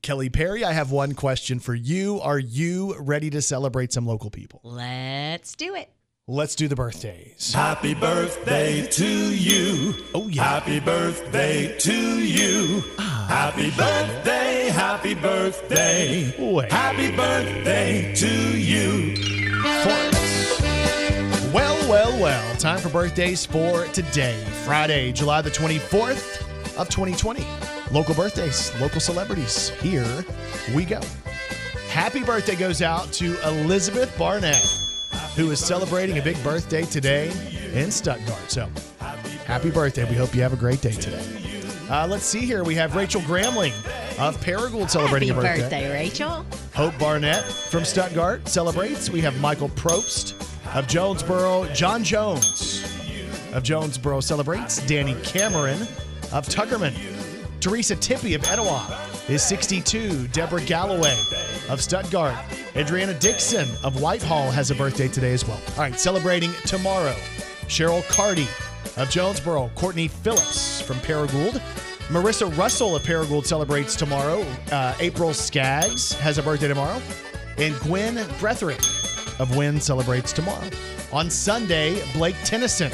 [0.02, 2.20] Kelly Perry, I have one question for you.
[2.22, 4.60] Are you ready to celebrate some local people?
[4.64, 5.92] Let's do it.
[6.28, 7.54] Let's do the birthdays.
[7.54, 9.96] Happy birthday to you.
[10.16, 10.44] Oh, yeah.
[10.44, 12.84] Happy birthday to you.
[12.98, 13.26] Ah.
[13.28, 16.34] Happy birthday, happy birthday.
[16.40, 16.72] Wait.
[16.72, 19.41] Happy birthday to you.
[21.54, 22.56] Well, well, well.
[22.56, 26.40] Time for birthdays for today, Friday, July the 24th
[26.78, 27.46] of 2020.
[27.92, 29.68] Local birthdays, local celebrities.
[29.82, 30.24] Here
[30.74, 31.02] we go.
[31.90, 34.66] Happy birthday goes out to Elizabeth Barnett,
[35.36, 37.34] who is celebrating a big birthday today
[37.74, 38.50] in Stuttgart.
[38.50, 38.70] So,
[39.46, 40.10] happy birthday.
[40.10, 41.26] We hope you have a great day today.
[41.90, 42.64] Uh, let's see here.
[42.64, 43.74] We have Rachel Gramling
[44.18, 45.62] of Paragould celebrating Happy a birthday.
[45.64, 46.46] birthday, Rachel.
[46.74, 49.10] Hope Barnett from Stuttgart celebrates.
[49.10, 51.68] We have Michael Probst of Jonesboro.
[51.74, 52.84] John Jones
[53.54, 54.86] of Jonesboro celebrates.
[54.86, 55.82] Danny Cameron
[56.32, 56.94] of Tuckerman.
[57.60, 60.28] Teresa Tippy of Etowah is 62.
[60.30, 61.18] Deborah Galloway
[61.70, 62.36] of Stuttgart.
[62.76, 65.60] Adriana Dixon of Whitehall has a birthday today as well.
[65.72, 67.14] All right, celebrating tomorrow.
[67.68, 68.48] Cheryl Cardy
[68.98, 69.70] of Jonesboro.
[69.76, 71.62] Courtney Phillips from Paragould.
[72.08, 74.46] Marissa Russell of Paragould celebrates tomorrow.
[74.72, 77.02] Uh, April Skaggs has a birthday tomorrow.
[77.58, 79.11] And Gwen Bretherick
[79.42, 80.70] of Wynne celebrates tomorrow.
[81.12, 82.92] On Sunday, Blake Tennyson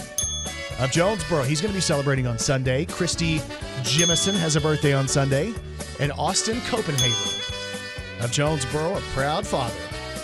[0.79, 1.43] of Jonesboro.
[1.43, 2.85] He's going to be celebrating on Sunday.
[2.85, 3.39] Christy
[3.83, 5.53] Jimison has a birthday on Sunday.
[5.99, 7.43] And Austin Copenhagen
[8.21, 9.75] of Jonesboro, a proud father.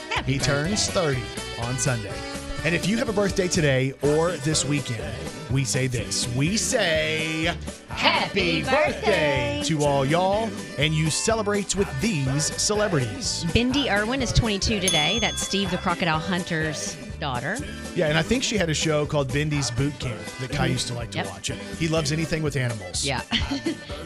[0.09, 1.21] Happy He turns 30
[1.61, 2.32] on Sunday.
[2.65, 5.13] And if you have a birthday today or this weekend,
[5.51, 6.33] we say this.
[6.33, 7.53] We say
[7.89, 9.61] Happy birthday.
[9.65, 13.43] to all y'all, and you celebrate with these celebrities.
[13.49, 15.19] Bindi Irwin is 22 today.
[15.19, 17.57] That's Steve the Crocodile Hunter's daughter.
[17.95, 20.71] Yeah, and I think she had a show called Bindi's Boot Camp that Kai mm-hmm.
[20.73, 21.27] used to like to Yep.
[21.27, 21.51] watch.
[21.79, 23.05] He loves anything with animals.
[23.05, 23.19] Yeah.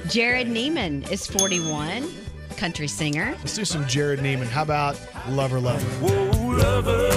[0.08, 2.10] Jerrod Niemann is 41,
[2.58, 3.36] country singer.
[3.39, 4.48] Let's do some Jerrod Niemann.
[4.48, 5.86] How about Lover Lover?
[6.06, 7.10] Whoa, lover,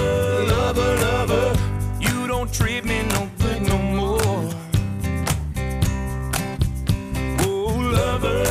[0.46, 1.56] lover, lover,
[2.00, 4.18] you don't treat me no good no more.
[7.38, 8.44] Whoa, lover,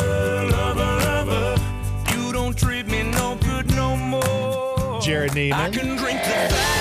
[0.52, 1.56] lover, lover,
[2.14, 5.02] you don't treat me no good no more.
[5.02, 6.79] Jared I can drink the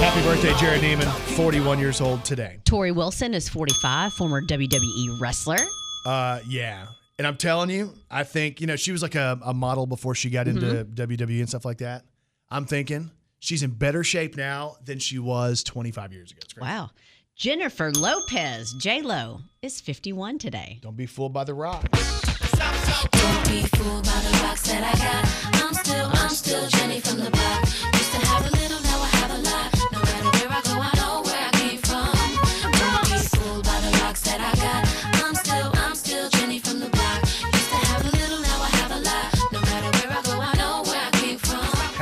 [0.00, 2.60] happy birthday, Jerrod Niemann, 41 years old today.
[2.64, 5.58] Torrie Wilson is 45, former WWE wrestler.
[6.06, 6.86] Uh, yeah.
[7.18, 10.14] And I'm telling you, I think, you know, she was like a, a model before
[10.14, 12.04] she got into WWE and stuff like that.
[12.48, 16.38] I'm thinking she's in better shape now than she was 25 years ago.
[16.44, 16.62] It's great.
[16.62, 16.90] Wow.
[17.34, 20.78] Jennifer Lopez, J Lo, is 51 today.
[20.80, 21.88] Don't be fooled by the rocks.
[21.90, 25.64] Don't be fooled by the rocks that I got.
[25.64, 27.97] I'm still, I'm still Jenny from the block.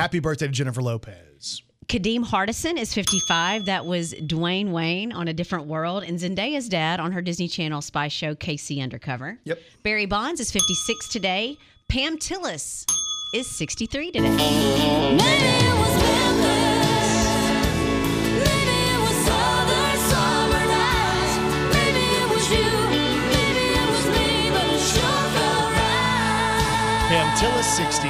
[0.07, 1.62] Happy birthday to Jennifer Lopez.
[1.88, 3.64] Kadeem Hardison is 55.
[3.64, 7.83] That was Dwayne Wayne on A Different World, and Zendaya's dad on her Disney Channel
[7.83, 8.81] spy show, K.C.
[8.81, 9.40] Undercover.
[9.42, 9.59] Yep.
[9.83, 11.59] Barry Bonds is 56 today.
[11.88, 12.88] Pam Tillis
[13.35, 14.31] is 63 today.
[14.31, 17.11] Maybe it was Memphis.
[18.47, 21.35] Maybe it was southern summer nights.
[21.75, 22.62] Maybe it was you.
[22.95, 27.09] Maybe it was me, but it sure felt right.
[27.09, 28.06] Pam Tillis, 63.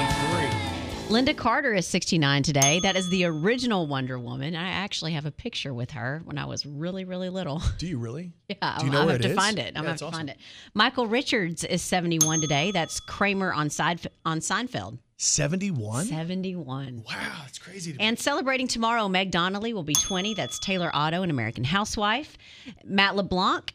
[1.08, 2.80] Lynda Carter is 69 today.
[2.80, 4.56] That is the original Wonder Woman.
[4.56, 7.62] I actually have a picture with her when I was really, really little.
[7.78, 8.32] Do you really?
[8.48, 9.36] Yeah, Do you know I'll where have to is?
[9.36, 9.62] find it.
[9.62, 10.16] I'm Yeah, gonna have that's to awesome.
[10.18, 10.38] find it.
[10.74, 12.70] Michael Richards is 71 today.
[12.72, 14.98] That's Kramer on Seinf- on Seinfeld.
[15.18, 16.06] 71?
[16.06, 17.04] 71.
[17.06, 17.92] Wow, that's crazy.
[17.92, 20.34] To And celebrating tomorrow, Meg Donnelly will be 20.
[20.34, 22.36] That's Taylor Otto, an American housewife.
[22.84, 23.72] Matt LeBlanc,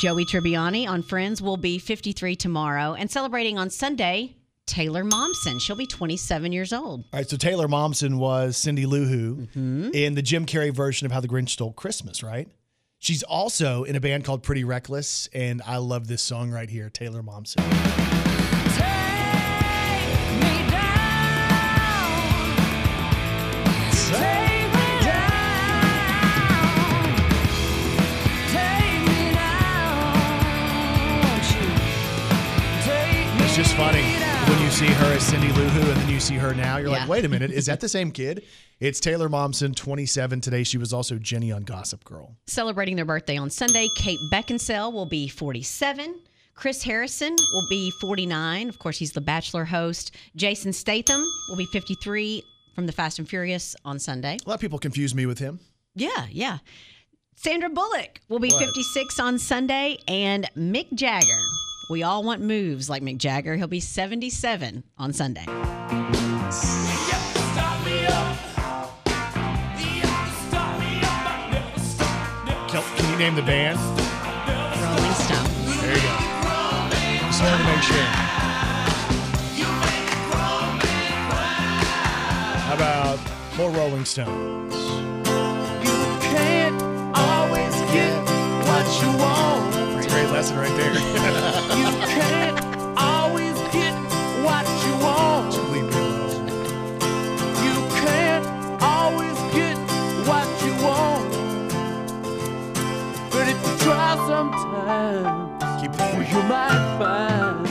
[0.00, 2.94] Joey Tribbiani on Friends will be 53 tomorrow.
[2.94, 4.34] And celebrating on Sunday,
[4.66, 5.60] Taylor Momsen.
[5.60, 7.00] She'll be 27 years old.
[7.12, 9.90] All right, so Taylor Momsen was Cindy Lou Who Mm-hmm.
[9.92, 12.48] in the Jim Carrey version of How the Grinch Stole Christmas, right?
[12.98, 16.88] She's also in a band called Pretty Reckless, and I love this song right here,
[16.88, 17.60] Taylor Momsen.
[33.46, 34.13] It's just funny when you
[34.74, 36.78] see her as Cindy Lou Who and then you see her now.
[36.78, 37.00] You're Yeah.
[37.00, 38.44] like, wait a minute, is that the same kid?
[38.80, 40.64] It's Taylor Momsen, 27 today.
[40.64, 42.34] She was also Jenny on Gossip Girl.
[42.48, 46.16] Celebrating their birthday on Sunday, Kate Beckinsale will be 47.
[46.56, 48.68] Chris Harrison will be 49.
[48.68, 50.14] Of course, he's the Bachelor host.
[50.34, 52.42] Jason Statham will be 53
[52.74, 54.38] from the Fast and Furious on Sunday.
[54.44, 55.60] A lot of people confuse me with him.
[55.94, 56.58] Yeah, yeah.
[57.36, 59.98] Sandra Bullock will be 56 on Sunday.
[60.08, 61.40] And Mick Jagger.
[61.90, 63.56] We all want moves like Mick Jagger.
[63.56, 65.44] He'll be 77 on Sunday.
[72.68, 73.78] Can, can you name the band?
[74.80, 75.44] Rolling Stone.
[75.80, 76.14] There you go.
[77.26, 78.08] Just wanted to make sure.
[82.64, 83.18] How about
[83.56, 84.74] more Rolling Stones?
[86.34, 86.82] can't
[87.16, 88.18] always get
[88.66, 89.83] what you want.
[90.34, 90.92] Lesson right there.
[91.78, 92.58] You can't
[92.98, 93.94] always get
[94.42, 95.54] what you want.
[95.70, 96.48] Leave me alone.
[97.62, 98.46] You can't
[98.82, 99.76] always get
[100.26, 101.30] what you want.
[103.30, 106.28] But if you try sometime, Keep going.
[106.28, 107.68] you might find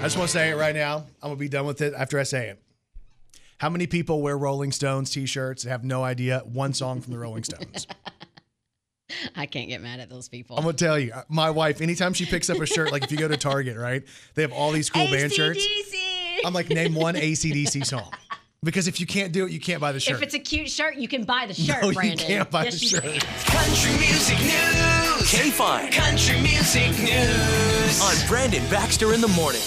[0.00, 0.98] I just want to say it right now.
[1.22, 2.62] I'm going to be done with it after I say it.
[3.58, 7.12] How many people wear Rolling Stones t shirts and have no idea one song from
[7.12, 7.86] the Rolling Stones?
[9.36, 10.56] I can't get mad at those people.
[10.56, 13.02] I'm going to tell you, uh, my wife, anytime she picks up a shirt, like
[13.04, 14.02] if you go to Target, right?
[14.34, 15.66] They have all these cool band shirts.
[16.44, 18.10] I'm like, name one ACDC song.
[18.62, 20.16] Because if you can't do it, you can't buy the shirt.
[20.16, 22.26] If it's a cute shirt, you can buy the shirt, no, you Brandon.
[22.26, 23.02] can't buy Yes, the shirt.
[23.02, 23.20] can.
[23.20, 25.30] Country Music News.
[25.30, 25.92] K-Fine.
[25.92, 28.00] Country Music News.
[28.02, 29.60] On Brandon Baxter in the morning.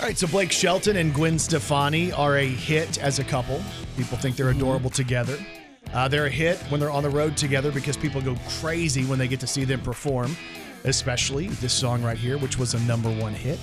[0.00, 3.60] All right, so Blake Shelton and Gwen Stefani are a hit as a couple.
[3.96, 5.36] People think they're adorable together.
[5.92, 9.18] Uh, they're a hit when they're on the road together because people go crazy when
[9.18, 10.36] they get to see them perform,
[10.84, 13.58] especially this song right here, which was a number one hit.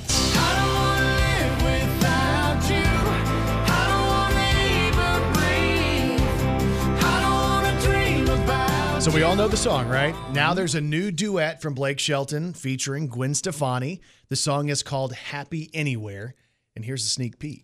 [9.06, 10.16] So we all know the song, right?
[10.32, 14.02] Now there's a new duet from Blake Shelton featuring Gwen Stefani.
[14.30, 16.34] The song is called Happy Anywhere.
[16.76, 17.62] And here's a sneak peek.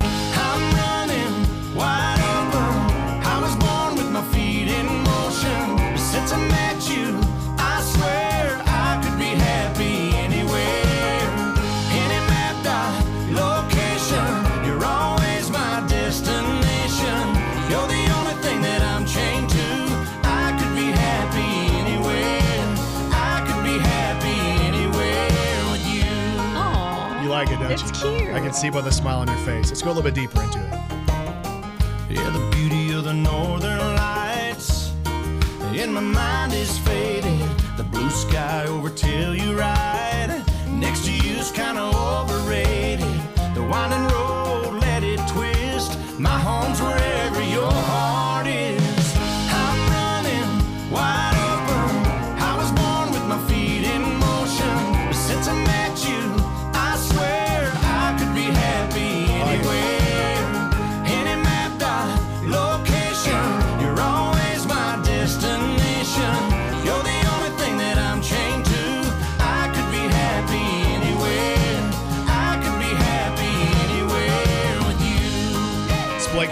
[28.42, 29.70] Can see by the smile on your face.
[29.70, 30.72] Let's go a little bit deeper into it.
[32.10, 34.92] Yeah, the beauty of the northern lights
[35.74, 37.40] in my mind is faded.
[37.78, 38.90] The blue sky over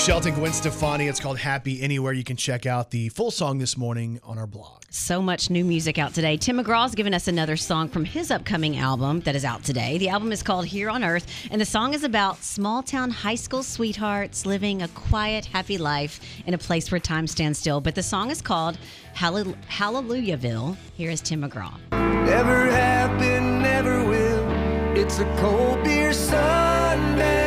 [0.10, 1.08] Shelton, Gwen Stefani.
[1.08, 2.14] It's called Happy Anywhere.
[2.14, 4.82] You can check out the full song this morning on our blog.
[4.90, 6.36] So much new music out today.
[6.36, 10.00] Tim McGraw's given us another song from his upcoming album that is out today.
[10.00, 13.36] The album is called Here on Earth, and the song is about small town high
[13.36, 17.80] school sweethearts living a quiet, happy life in a place where time stands still.
[17.80, 18.80] But the song is called
[19.16, 20.76] Hallel- Hallelujaville.
[20.96, 21.72] Here is Tim McGraw.
[21.92, 24.98] Never happened, never will.
[24.98, 27.39] It's a cold beer sundown.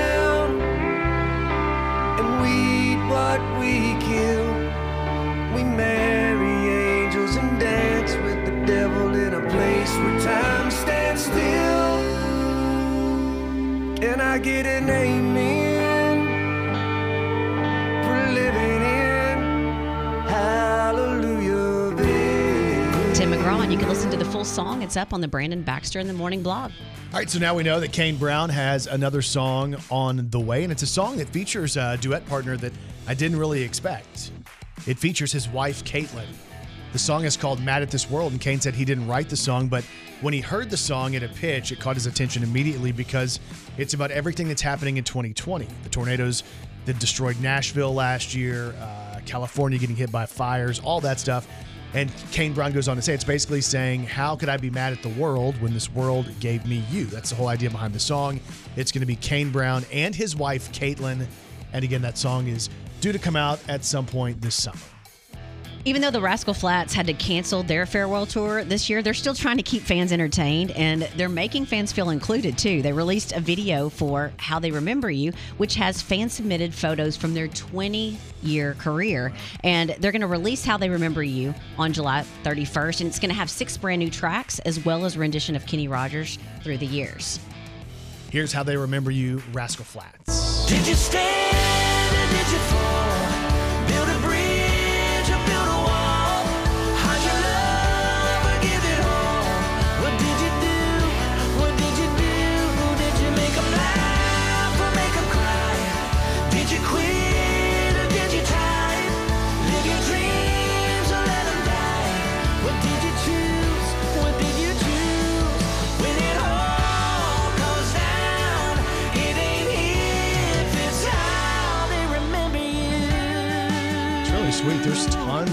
[3.22, 3.74] What we
[4.08, 4.46] kill.
[5.54, 6.56] We marry
[7.04, 11.94] angels and dance with the devil in a place where time stands still.
[14.00, 15.71] Can I get an amen
[23.72, 24.82] you can listen to the full song.
[24.82, 26.72] It's up on the Brandon Baxter in the Morning blog.
[27.10, 30.62] All right, so now we know that Kane Brown has another song on the way,
[30.62, 32.74] and it's a song that features a duet partner that
[33.06, 34.30] I didn't really expect.
[34.86, 36.26] It features his wife, Katelyn.
[36.92, 39.38] The song is called Mad at This World, and Kane said he didn't write the
[39.38, 39.84] song, but
[40.20, 43.40] when he heard the song at a pitch, it caught his attention immediately because
[43.78, 45.66] it's about everything that's happening in 2020.
[45.82, 46.42] The tornadoes
[46.84, 51.48] that destroyed Nashville last year, uh, California getting hit by fires, all that stuff.
[51.94, 54.92] And Kane Brown goes on to say it's basically saying, How could I be mad
[54.92, 57.04] at the world when this world gave me you?
[57.04, 58.40] That's the whole idea behind the song.
[58.76, 61.26] It's going to be Kane Brown and his wife, Katelyn.
[61.72, 64.78] And again, that song is due to come out at some point this summer.
[65.84, 69.34] Even though the Rascal Flatts had to cancel their farewell tour this year, they're still
[69.34, 72.82] trying to keep fans entertained and they're making fans feel included too.
[72.82, 77.34] They released a video for How They Remember You, which has fan submitted photos from
[77.34, 79.32] their 20 year career.
[79.64, 83.00] And they're going to release How They Remember You on July 31st.
[83.00, 85.88] And it's going to have six brand new tracks as well as rendition of Kenny
[85.88, 87.40] Rogers through the years.
[88.30, 90.64] Here's how they remember you, Rascal Flatts.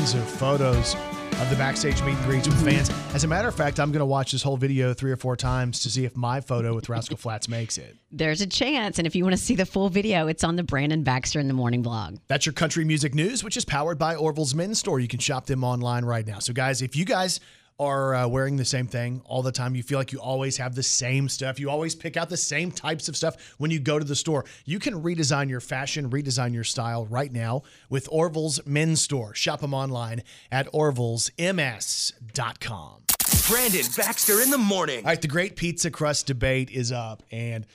[0.10, 0.96] Tons of photos
[1.40, 2.70] of the backstage meet and greets with mm-hmm.
[2.70, 2.90] fans.
[3.14, 5.36] As a matter of fact, I'm going to watch this whole video three or four
[5.36, 7.96] times to see if my photo with Rascal Flatts makes it.
[8.12, 8.98] There's a chance.
[8.98, 11.48] And if you want to see the full video, it's on the Brandon Baxter in
[11.48, 12.18] the Morning blog.
[12.28, 15.00] That's your country music news, which is powered by Orville's Men's Store.
[15.00, 16.40] You can shop them online right now.
[16.40, 17.40] So, guys, if you guys
[17.80, 20.76] are uh, wearing the same thing all the time, you feel like you always have
[20.76, 23.98] the same stuff, you always pick out the same types of stuff when you go
[23.98, 28.66] to the store, you can redesign your fashion, redesign your style right now with Orville's
[28.66, 29.34] Men's Store.
[29.34, 33.04] Shop them online at orvillesms.com.
[33.48, 35.00] Brandon Baxter in the morning.
[35.00, 37.66] All right, the great pizza crust debate is up, and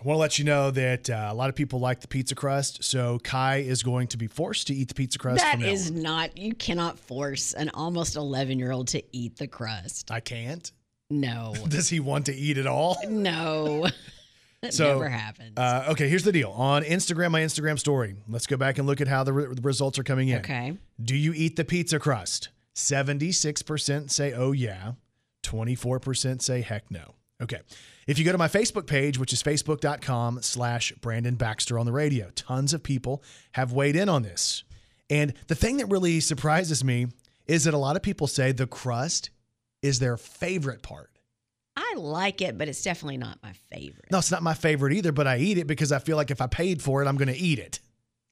[0.00, 2.34] I want to let you know that uh, a lot of people like the pizza
[2.34, 2.82] crust.
[2.84, 5.40] So Kai is going to be forced to eat the pizza crust.
[5.42, 6.02] That is from now is on.
[6.02, 10.10] not, you cannot force an almost 11 year old to eat the crust.
[10.10, 10.70] I can't.
[11.10, 12.96] No, Does he want to eat it all?
[13.08, 13.86] no.
[14.62, 15.56] That So, never happens.
[15.56, 16.50] Uh, okay, here's the deal.
[16.50, 18.14] On Instagram, my Instagram story.
[18.28, 20.40] Let's go back and look at how the, re- the results are coming in.
[20.40, 20.76] okay.
[21.02, 22.50] Do you eat the pizza crust?
[22.76, 24.92] 76% say, oh, yeah.
[25.44, 27.14] 24% say, heck no.
[27.42, 27.60] Okay.
[28.10, 31.92] If you go to my Facebook page, which is facebook.com slash Brandon Baxter on the
[31.92, 34.64] radio, tons of people have weighed in on this.
[35.08, 37.06] And the thing that really surprises me
[37.46, 39.30] is that a lot of people say the crust
[39.80, 41.12] is their favorite part.
[41.76, 44.10] I like it, but it's definitely not my favorite.
[44.10, 46.40] No, it's not my favorite either, but I eat it because I feel like if
[46.40, 47.78] I paid for it, I'm going to eat it.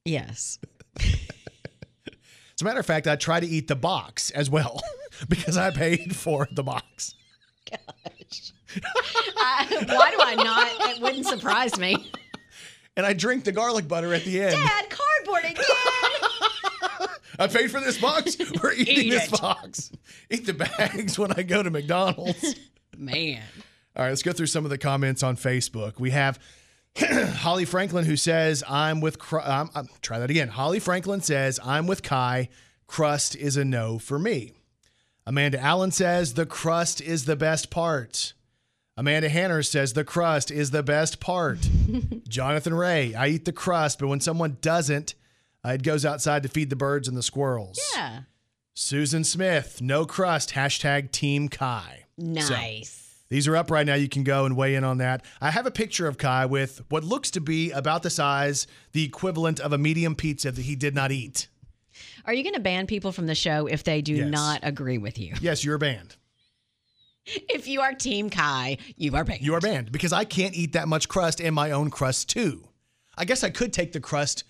[0.05, 0.59] Yes.
[0.99, 4.81] As a matter of fact, I try to eat the box as well
[5.29, 7.15] because I paid for the box.
[9.37, 10.91] I, why do I not?
[10.97, 12.11] It wouldn't surprise me.
[12.97, 14.53] And I drink the garlic butter at the end.
[14.53, 15.65] Dad, cardboard again.
[17.39, 18.37] I paid for this box.
[18.63, 19.41] We're eating Eat this it.
[19.41, 19.93] box.
[20.31, 22.57] Eat the bags when I go to McDonald's.
[22.97, 23.43] Man.
[23.95, 26.01] All right, let's go through some of the comments on Facebook.
[26.01, 26.41] We have
[26.99, 30.49] Holly Franklin who says, "I'm with." Cr- um, um, try that again.
[30.49, 32.49] Holly Franklin says, "I'm with Kai.
[32.89, 34.53] Crust is a no for me."
[35.25, 38.33] Amanda Allen says, "The crust is the best part."
[38.99, 41.61] Amanda Hanner says, "The crust is the best part."
[42.29, 45.15] Jonathan Ray, "I eat the crust, but when someone doesn't,
[45.65, 48.23] uh, it goes outside to feed the birds and the squirrels." Yeah.
[48.75, 50.51] Susan Smith, no crust.
[50.55, 52.05] Hashtag Team Kai.
[52.19, 52.25] So,
[52.55, 53.15] Nice.
[53.29, 53.95] these are up right now.
[53.95, 55.25] You can go and weigh in on that.
[55.41, 59.05] I have a picture of Kai with what looks to be about the size, the
[59.05, 61.47] equivalent of a medium pizza that he did not eat.
[62.25, 64.29] Are you going to ban people from the show if they do Yes.
[64.31, 65.35] not agree with you?
[65.41, 66.17] Yes, you're banned.
[67.49, 69.43] If you are Team Kai, you are banned.
[69.43, 72.69] You are banned because I can't eat that much crust and my own crust too.
[73.17, 74.45] I guess I could take the crust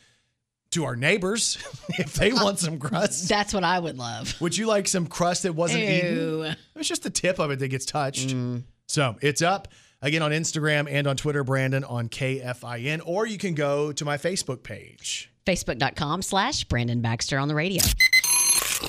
[0.71, 1.59] to our neighbors
[1.99, 3.29] if they uh, want some crust.
[3.29, 4.39] That's what I would love.
[4.41, 6.17] Would you like some crust that wasn't eaten?
[6.17, 6.53] Ew.
[6.77, 8.29] It's just the tip of it that gets touched.
[8.29, 8.65] Mm.
[8.87, 9.69] So it's up
[10.03, 14.17] again on Instagram and on Twitter, Brandon on KFIN, or you can go to my
[14.17, 15.31] Facebook page.
[15.47, 17.83] Facebook.com slash Brandon Baxter on the radio.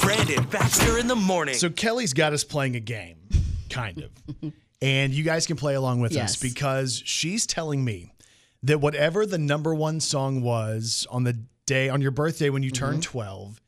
[0.01, 1.55] Brandon Baxter in the morning.
[1.55, 3.17] So Kelly's got us playing a game,
[3.69, 4.51] kind of.
[4.81, 6.31] and you guys can play along with Yes.
[6.35, 8.13] us because she's telling me
[8.63, 11.33] that whatever the number one song was on the
[11.65, 12.85] day, on your birthday when you Mm-hmm.
[12.85, 13.61] turned 12,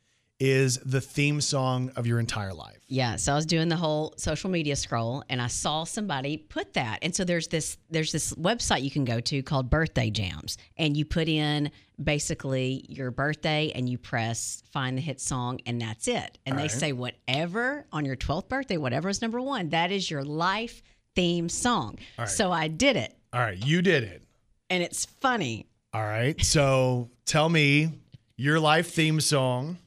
[0.44, 2.80] is the theme song of your entire life.
[2.88, 6.72] Yeah, so I was doing the whole social media scroll and I saw somebody put
[6.72, 6.98] that.
[7.02, 10.96] And so there's this there's this website you can go to called Birthday Jams and
[10.96, 11.70] you put in
[12.02, 16.38] basically your birthday and you press find the hit song and that's it.
[16.44, 20.24] And they say whatever on your 12th birthday whatever is number 1, that is your
[20.24, 20.82] life
[21.14, 21.98] theme song.
[22.26, 24.24] So I did it All right, you did it.
[24.70, 25.66] and it's funny.
[25.94, 26.42] All right.
[26.44, 27.90] So tell me
[28.36, 29.78] your life theme song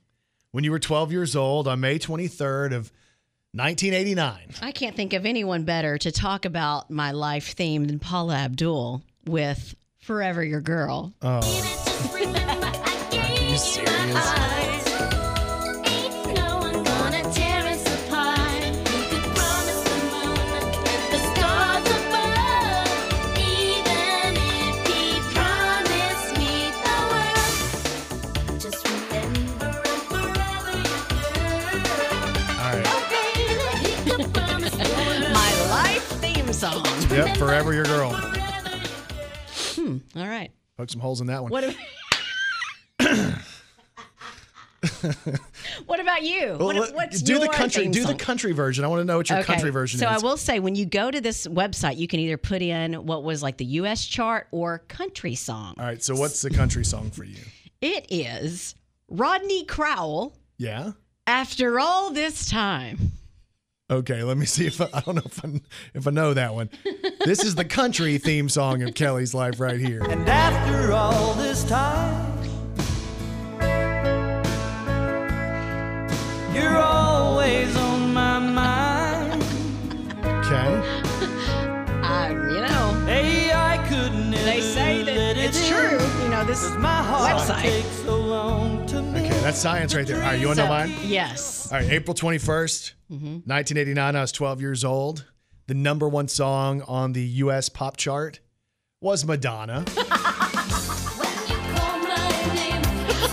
[0.56, 2.90] when you were 12 years old on May 23rd of
[3.52, 4.52] 1989.
[4.62, 9.02] I can't think of anyone better to talk about my life theme than Paula Abdul
[9.26, 11.14] with Forever Your Girl.
[11.22, 11.42] Oh.
[13.20, 14.55] Are you serious?
[36.56, 36.84] Song.
[37.10, 37.38] Yep.
[37.38, 38.12] Forever your girl.
[39.76, 40.52] Hmm, all right.
[40.78, 41.52] Poke some holes in that one.
[41.52, 41.76] What about
[45.88, 46.56] What about you?
[46.60, 47.88] Well, What- what's do the country.
[47.88, 48.84] Do the country version.
[48.84, 50.22] I want to know what your country version so is.
[50.22, 52.94] So I will say when you go to this website, you can either put in
[53.06, 55.76] what was like the US chart or country song.
[55.80, 56.04] All right.
[56.04, 57.40] So what's the country song for you?
[57.82, 58.76] It is
[59.10, 60.92] Rodney Crowell Yeah.
[61.28, 63.12] after all this time.
[63.88, 65.62] Okay, let me see if I, I don't know if I
[65.94, 66.72] if I know that one.
[67.24, 70.04] This is the country theme song of Kelly's life right here.
[70.04, 72.44] And after all this time,
[76.52, 79.44] you're always on my mind.
[80.20, 80.82] Okay.
[82.02, 83.06] I, uh, you know.
[83.06, 84.32] Hey, I couldn't.
[84.32, 86.00] They say that it's true.
[86.24, 87.62] You know this my heart website.
[87.62, 90.16] Takes so long to me that's science right there.
[90.16, 90.92] All right, you want to So, know mine?
[91.04, 91.72] Yes.
[91.72, 95.26] All right, April 21st, 1989, I was 12 years old.
[95.68, 97.70] The number one song on the U.S.
[97.70, 98.40] pop chart
[99.02, 99.86] was Madonna.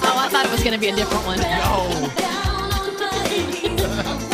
[0.05, 1.39] Oh, I thought it was going to be a different one.
[1.39, 2.29] What?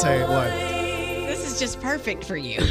[0.00, 0.22] say.
[0.22, 0.50] What?
[1.28, 2.60] This is just perfect for you.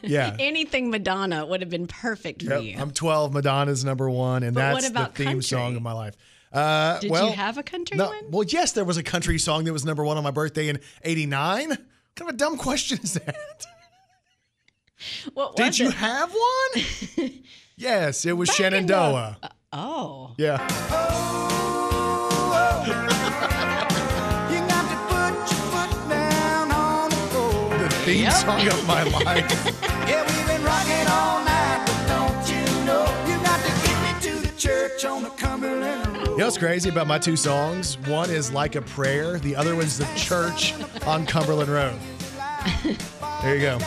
[0.00, 0.36] Yeah.
[0.38, 2.76] Anything Madonna would have been perfect for Yep, you.
[2.78, 3.32] I'm 12.
[3.32, 5.42] Madonna's number one, and But that's the theme country?
[5.42, 6.14] song of my life.
[6.52, 8.30] Uh, Did well, you have a country no, one?
[8.30, 10.78] Well, yes, there was a country song that was number one on my birthday in
[11.02, 11.70] '89.
[11.70, 11.78] What
[12.14, 13.66] kind of a dumb question is that?
[15.34, 15.94] What Did you it?
[15.94, 16.84] have one?
[17.76, 19.38] yes, it was Back in the- Shenandoah.
[19.72, 20.34] Oh.
[20.38, 20.62] yeah.
[20.62, 21.81] You
[28.04, 29.82] theme song of my life.
[30.08, 34.20] Yeah, we've been rocking all night, but don't you know you got to get me
[34.20, 36.28] to the church on the Cumberland Road.
[36.30, 37.96] You know what's crazy about my two songs?
[37.98, 39.38] One is like a prayer.
[39.38, 40.74] The other one's the church
[41.06, 41.96] on Cumberland Road.
[43.42, 43.78] There you go.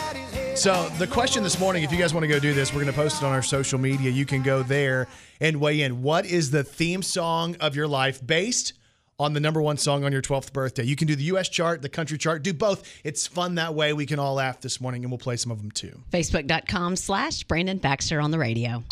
[0.54, 2.92] So the question this morning, if you guys want to go do this, we're going
[2.92, 4.10] to post it on our social media.
[4.10, 5.08] You can go there
[5.40, 6.02] and weigh in.
[6.02, 8.72] What is the theme song of your life based
[9.18, 10.84] on the number one song on your 12th birthday?
[10.84, 11.48] You can do the U.S.
[11.48, 12.88] chart, the country chart, do both.
[13.04, 13.92] It's fun that way.
[13.92, 16.02] We can all laugh this morning, and we'll play some of them too.
[16.12, 18.82] Facebook.com slash Brandon Baxter on the radio.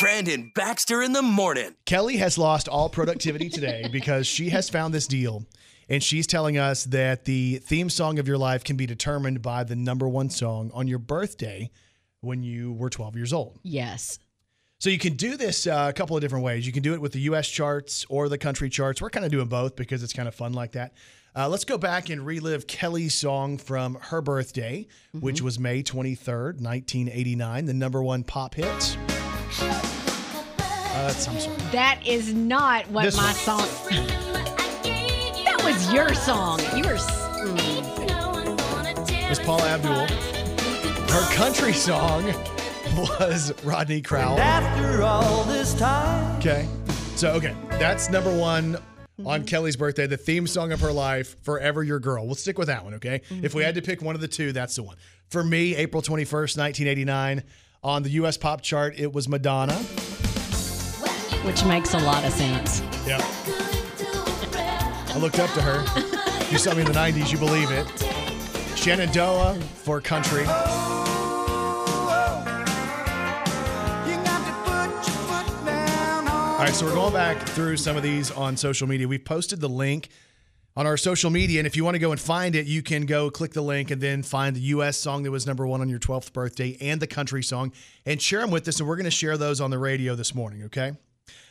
[0.00, 1.74] Brandon Baxter in the morning.
[1.84, 5.44] Kelly has lost all productivity today because she has found this deal.
[5.88, 9.64] And she's telling us that the theme song of your life can be determined by
[9.64, 11.70] the number one song on your birthday
[12.20, 13.58] when you were 12 years old.
[13.62, 14.18] Yes.
[14.80, 16.66] So you can do this uh, a couple of different ways.
[16.66, 19.02] You can do it with the US charts or the country charts.
[19.02, 20.94] We're kind of doing both because it's kind of fun like that.
[21.36, 26.60] Uh, let's go back and relive Kelly's song from her birthday, which was May 23rd,
[26.62, 28.66] 1989, the number one pop hit.
[29.60, 31.56] Uh, that's, I'm sorry.
[31.72, 33.34] That is not what This my one.
[33.34, 33.68] song.
[35.44, 36.58] That was your song.
[36.74, 36.96] You were.
[36.96, 37.90] mm.
[39.10, 40.06] It was Paula Abdul.
[41.14, 42.24] Her country song
[42.96, 44.38] was Rodney Crowell.
[44.38, 46.38] After all this time.
[46.38, 46.68] Okay.
[47.16, 47.54] So, okay.
[47.70, 48.76] That's number one
[49.26, 49.44] on mm-hmm.
[49.44, 52.24] Kelly's birthday, the theme song of her life, Forever Your Girl.
[52.26, 53.22] We'll stick with that one, okay?
[53.30, 53.66] If we mm-hmm.
[53.66, 54.96] had to pick one of the two, that's the one.
[55.28, 57.42] For me, April 21st, 1989,
[57.82, 59.74] on the US pop chart, it was Madonna.
[61.44, 62.82] Which makes a lot of sense.
[63.06, 63.18] Yeah.
[65.12, 66.50] I looked up to her.
[66.50, 67.86] You saw me in the 90s, you believe it.
[68.76, 70.44] Shenandoah for country.
[76.60, 79.08] All right, so we're going back through some of these on social media.
[79.08, 80.10] We've posted the link
[80.76, 83.06] on our social media, and if you want to go and find it, you can
[83.06, 84.98] go click the link and then find the U.S.
[84.98, 87.72] song that was number one on your 12th birthday and the country song
[88.04, 90.34] and share them with us, and we're going to share those on the radio this
[90.34, 90.92] morning, okay?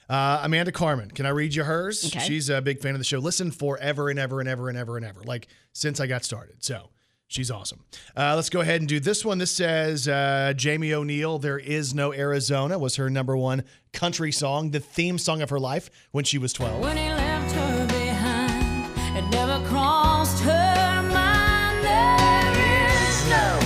[0.07, 2.05] Uh, Amanda Carmen, can I read you hers?
[2.05, 2.24] Okay.
[2.24, 3.18] She's a big fan of the show.
[3.18, 6.64] Listen forever and ever and ever and ever and ever, like since I got started.
[6.64, 6.91] So
[7.30, 7.80] she's awesome.
[8.17, 9.38] Uh, let's go ahead and do this one.
[9.38, 13.63] This says uh, Jamie O'Neal, There Is No Arizona, was her number one
[13.93, 16.82] country song, the theme song of her life when she was 12.
[16.82, 21.86] When he left her behind, it never crossed her mind.
[21.86, 23.59] There is no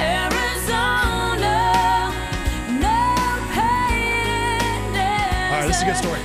[0.00, 2.12] Arizona,
[2.80, 3.04] no
[3.54, 4.96] pain.
[5.52, 6.20] All right, this is a good story.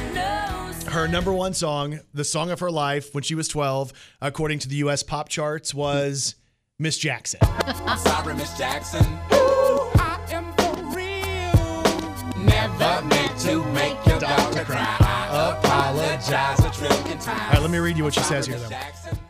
[0.91, 4.59] No Her number one song, the song of her life when she was 12, according
[4.59, 5.03] to the U.S.
[5.03, 6.35] pop charts, was
[6.79, 7.39] Miss Jackson.
[7.41, 9.05] I'm sorry, Miss Jackson.
[9.31, 12.43] Ooh, I am for real.
[12.45, 14.97] Never meant to make your daughter cry.
[14.99, 17.27] I apologize a trillion times.
[17.27, 18.75] All right, let me read you what she says here, though.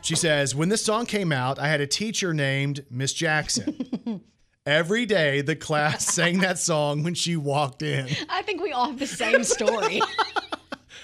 [0.01, 4.21] She says, When this song came out, I had a teacher named Miss Jackson.
[4.65, 8.07] Every day, the class sang that song when she walked in.
[8.29, 10.01] I think we all have the same story.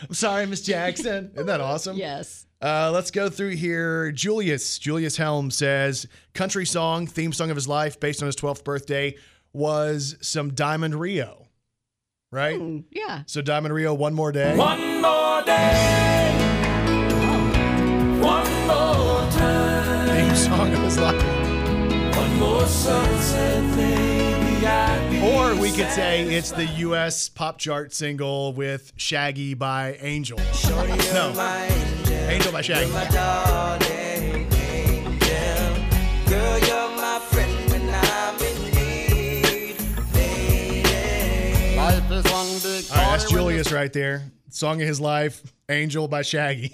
[0.02, 1.32] I'm sorry, Miss Jackson.
[1.36, 1.98] Isn't that awesome?
[1.98, 2.46] yes.
[2.60, 4.12] Uh, let's go through here.
[4.12, 8.64] Julius, Julius Helm says, country song, theme song of his life, based on his 12th
[8.64, 9.16] birthday,
[9.54, 11.48] was some Diamond Rio.
[12.32, 12.60] Right?
[12.60, 13.24] Mm, Yeah.
[13.28, 14.58] So Diamond Rio, one more day.
[14.58, 16.34] One more day.
[18.22, 20.08] One more time.
[20.10, 22.18] Theme song of his life.
[22.18, 23.57] One more sunset, baby.
[23.57, 23.57] I'd be
[25.48, 27.30] Or we could say it's the U.S.
[27.30, 30.38] pop chart single with Shaggy by Angel.
[30.38, 31.34] No,
[32.28, 32.92] Angel by Shaggy.
[36.30, 39.78] Girl, you're my friend when I'm in need.
[41.80, 44.30] All right, that's Julius right there.
[44.50, 46.74] Song of his life, Angel by Shaggy.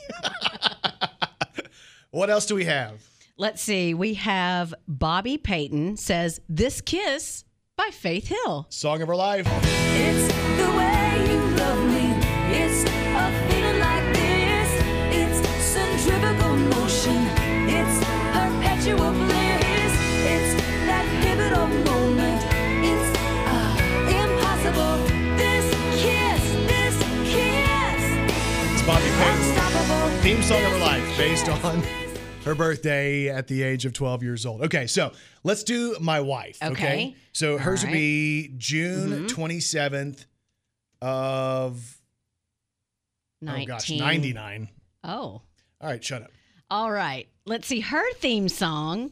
[2.09, 3.07] what else do we have?
[3.37, 3.93] Let's see.
[3.93, 7.43] We have Bobby Payton says "This Kiss"
[7.83, 8.65] by Faith Hill.
[8.69, 9.45] Song of her life.
[9.47, 10.27] It's
[10.57, 12.15] the way you love me.
[12.55, 14.69] It's a feeling like this.
[15.11, 17.19] It's centrifugal motion.
[17.67, 17.97] It's
[18.31, 19.93] perpetual bliss.
[20.33, 20.53] It's
[20.87, 22.39] that pivotal moment.
[22.87, 23.09] It's
[23.51, 23.75] uh,
[24.21, 24.95] impossible.
[25.35, 25.65] This
[25.99, 26.95] kiss, this
[27.33, 28.03] kiss.
[28.71, 29.39] It's Bobby Payton.
[29.43, 30.21] Unstoppable.
[30.21, 31.83] Theme song of her life, based on
[32.45, 34.61] her birthday at the age of 12 years old.
[34.63, 35.11] Okay, so
[35.43, 36.57] let's do my wife.
[36.61, 36.71] Okay.
[36.71, 37.15] Okay.
[37.31, 39.41] So hers All would be June mm-hmm.
[39.41, 40.25] 27th
[41.01, 41.97] of,
[43.47, 44.69] oh gosh, 99.
[45.03, 45.09] Oh.
[45.09, 45.41] All
[45.81, 46.31] right, shut up.
[46.69, 47.27] All right.
[47.45, 47.81] Let's see.
[47.81, 49.11] Her theme song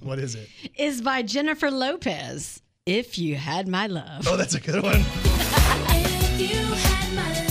[0.00, 0.48] What is it?
[0.78, 2.62] is by Jennifer Lopez.
[2.86, 4.26] If you had my love.
[4.26, 5.04] Oh, that's a good one.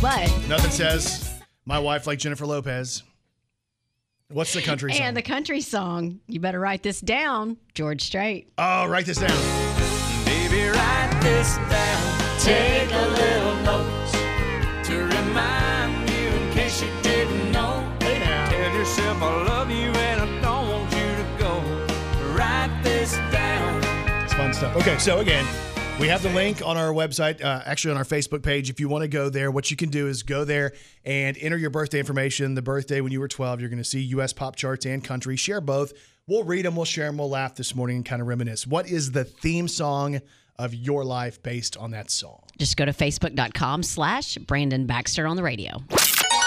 [0.00, 3.02] But Nothing says my wife like Jennifer Lopez.
[4.30, 5.02] What's the country song?
[5.02, 8.52] and the country song, you better write this down, George Strait.
[8.58, 9.30] oh, write this down.
[10.24, 12.38] Baby, write this down.
[12.38, 17.90] Take a little note to remind you in case you didn't know.
[18.00, 18.48] Hey now.
[18.50, 22.32] Tell yourself I love you and I don't want you to go.
[22.34, 23.82] Write this down.
[24.24, 24.76] It's fun stuff.
[24.76, 25.46] Okay, so again,
[25.98, 28.70] we have the link on our website, uh, actually on our Facebook page.
[28.70, 30.72] If you want to go there, what you can do is go there
[31.04, 32.54] and enter your birthday information.
[32.54, 34.32] The birthday when you were 12, you're going to see U.S.
[34.32, 35.36] pop charts and country.
[35.36, 35.92] Share both.
[36.28, 38.66] We'll read them, we'll share them, we'll laugh this morning and kind of reminisce.
[38.66, 40.20] What is the theme song
[40.58, 42.42] of your life based on that song?
[42.58, 45.82] Just go to facebook.com slash Brandon Baxter on the radio.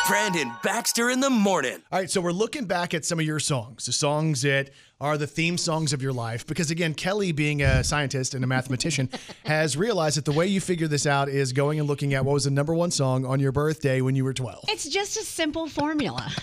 [0.08, 1.82] Brandon Baxter in the morning.
[1.92, 5.18] All right, so we're looking back at some of your songs, the songs that are
[5.18, 6.46] the theme songs of your life.
[6.46, 9.10] Because again, Kelly, being a scientist and a mathematician,
[9.46, 12.34] has realized that the way you figure this out is going and looking at what
[12.34, 14.66] was the number one song on your birthday when you were 12.
[14.68, 16.32] It's just a simple formula.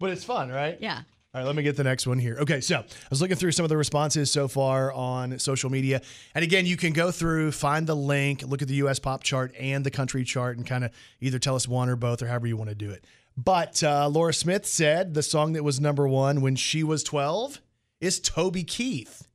[0.00, 0.76] But it's fun, right?
[0.80, 1.02] yeah.
[1.34, 2.36] All right, let me get the next one here.
[2.38, 6.00] Okay, so I was looking through some of the responses so far on social media.
[6.32, 9.52] And again, you can go through, find the link, look at the US pop chart
[9.58, 12.46] and the country chart, and kind of either tell us one or both or however
[12.46, 13.04] you want to do it.
[13.36, 17.60] But uh, Laura Smith said the song that was number one when she was 12
[18.00, 19.26] is Toby Keith.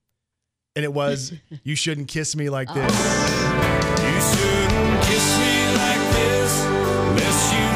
[0.78, 1.34] And it was
[1.64, 2.94] You Shouldn't Kiss Me Like This.
[4.00, 7.69] You shouldn't kiss me like this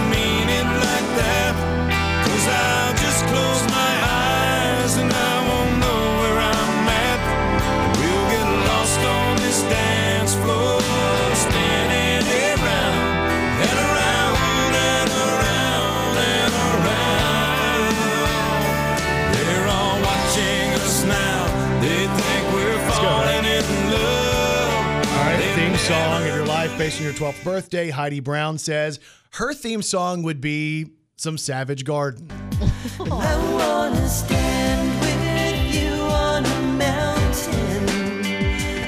[25.94, 27.92] song of your life based on your 12th birthday.
[27.92, 29.00] Heidi Brown says
[29.34, 30.88] her theme song would be
[31.18, 32.28] some Savage Garden.
[33.00, 37.90] I wanna stand with you on a mountain.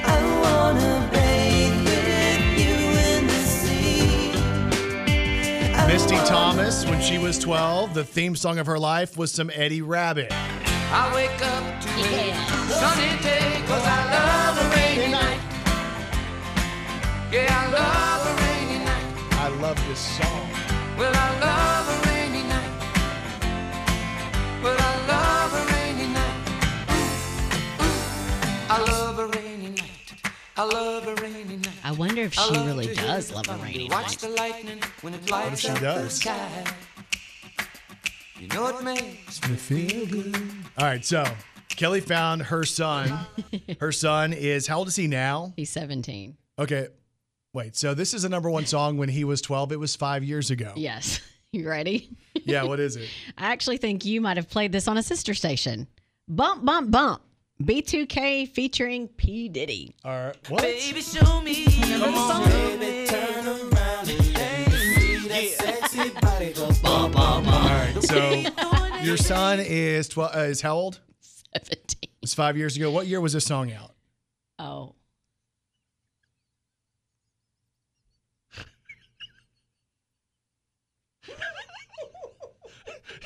[0.04, 2.74] I wanna bathe with you
[3.14, 4.32] in the sea.
[5.74, 9.48] I Misty Thomas, when she was 12, the theme song of her life was some
[9.54, 10.32] Eddie Rabbitt.
[10.32, 12.34] I wake up to a
[12.68, 14.45] sunny day cause I love a rainy night.
[17.36, 19.06] Yeah, I love a rainy night.
[19.32, 20.48] I love this song.
[20.96, 22.72] Well, I love a rainy night.
[24.62, 26.36] Well, I love a rainy night.
[26.90, 28.70] Ooh, ooh.
[28.70, 30.14] I love a rainy night.
[30.56, 31.74] I love a rainy night.
[31.84, 34.18] I wonder if she really does love a thunder, rainy Watch night.
[34.20, 36.14] the lightning when it lights she up the does?
[36.14, 36.64] sky.
[38.40, 40.36] You know it makes me feel good.
[40.78, 41.24] All right, so
[41.68, 43.26] Kelly found her son.
[43.80, 45.52] Her son is, how old is he now?
[45.56, 46.36] He's 17.
[46.58, 46.88] Okay,
[47.56, 49.72] wait, so this is a number one song when he was 12.
[49.72, 50.72] It was five years ago.
[50.76, 51.20] Yes.
[51.52, 52.10] You ready?
[52.44, 53.08] Yeah, what is it?
[53.38, 55.86] I actually think you might have played this on a sister station.
[56.28, 57.22] Bump, bump, bump.
[57.62, 59.48] B2K featuring P.
[59.48, 59.94] Diddy.
[60.04, 60.60] All right, what?
[60.62, 61.64] Baby, show me.
[61.64, 67.54] Come on, baby, turn around and let me that sexy body go bum, bum, bum.
[67.54, 71.00] All right, so your son is 12, uh, is how old?
[71.20, 72.10] 17.
[72.22, 72.90] It's five years ago.
[72.90, 73.92] What year was this song out?
[74.58, 74.94] Oh.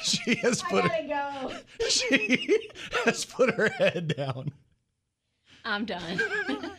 [0.04, 1.52] She has put her, go.
[1.88, 2.58] she
[3.04, 4.52] has put her head down.
[5.64, 6.20] I'm done.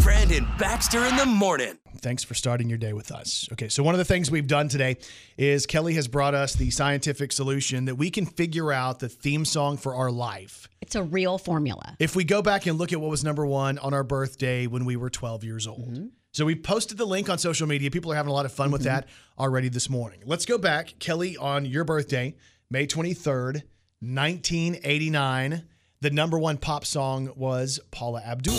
[0.00, 1.78] Brandon Baxter in the morning.
[2.00, 3.48] Thanks for starting your day with us.
[3.52, 4.98] Okay, so one of the things we've done today
[5.36, 9.44] is Kelly has brought us the scientific solution that we can figure out the theme
[9.44, 10.68] song for our life.
[10.80, 11.96] It's a real formula.
[11.98, 14.84] If we go back and look at what was number one on our birthday when
[14.84, 15.92] we were 12 years old.
[15.94, 16.06] Mm-hmm.
[16.32, 17.90] So we posted the link on social media.
[17.90, 18.90] People are having a lot of fun with mm-hmm.
[18.90, 19.08] that
[19.38, 20.20] already this morning.
[20.24, 20.94] Let's go back.
[20.98, 22.36] Kelly, on your birthday,
[22.70, 23.62] May 23rd,
[24.00, 25.64] 1989,
[26.00, 28.54] the number one pop song was Paula Abdul.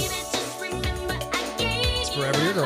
[1.59, 2.65] It's Forever Your Girl.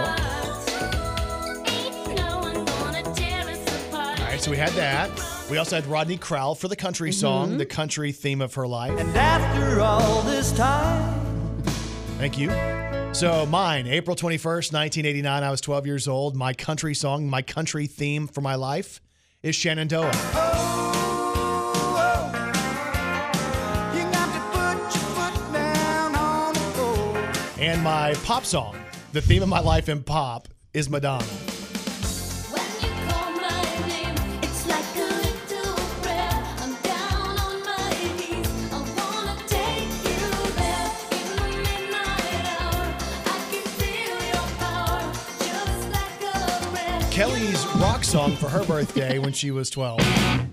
[3.94, 5.12] All right, so we had that.
[5.52, 7.20] We also had Rodney Crowell for the country mm-hmm.
[7.20, 8.98] song, the country theme of her life.
[8.98, 11.24] And after all this time,
[12.24, 12.83] Thank you.
[13.14, 16.36] So mine, April 21st, 1989, I was 12 years old.
[16.36, 19.02] My country song, my country theme for my life
[19.44, 20.12] is Shenandoah.
[27.60, 28.76] And my pop song,
[29.12, 31.24] the theme of my life in pop, is Madonna.
[48.14, 49.98] Song for her birthday when she was 12.
[49.98, 50.46] There's never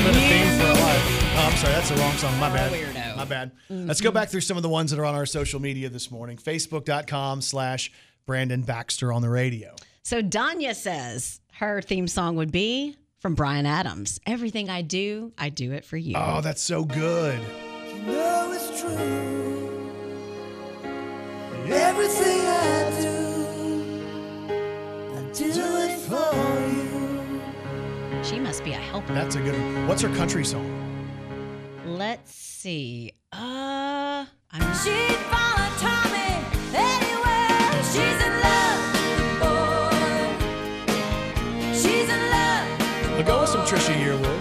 [0.00, 1.36] been a theme for her life.
[1.36, 2.34] Oh, I'm sorry, that's the wrong song.
[2.40, 2.72] My bad.
[2.72, 3.14] Weirdo.
[3.14, 3.50] My bad.
[3.68, 6.10] Let's go back through some of the ones that are on our social media this
[6.10, 6.38] morning.
[6.38, 7.92] Facebook.com slash
[8.24, 9.76] Brandon Baxter on the radio.
[10.02, 14.18] So Danya says her theme song would be from Bryan Adams.
[14.24, 16.14] Everything I do, I do it for you.
[16.16, 17.38] Oh, that's so good.
[17.86, 19.64] You know it's true.
[21.68, 22.95] Everything I do, I
[25.38, 26.34] do it for
[26.68, 28.24] you.
[28.24, 29.12] She must be a helper.
[29.14, 29.86] That's a good one.
[29.86, 30.66] What's her country song?
[31.86, 33.12] Let's see.
[33.32, 36.32] Uh, I'm She'd follow Tommy
[36.74, 37.82] anywhere.
[37.84, 38.80] She's in love,
[39.40, 40.86] boy.
[41.74, 42.66] She's in love.
[43.16, 44.40] We'll go with some Trisha Yearwood.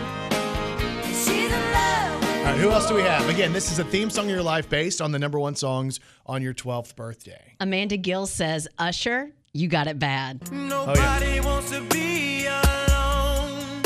[1.08, 2.24] She's in love.
[2.24, 3.28] All right, who else do we have?
[3.30, 6.00] Again, this is a theme song of your life based on the number one songs
[6.26, 7.56] on your 12th birthday.
[7.60, 10.52] Amanda Gill says, Usher, you got it bad.
[10.52, 13.82] Nobody wants to be alone.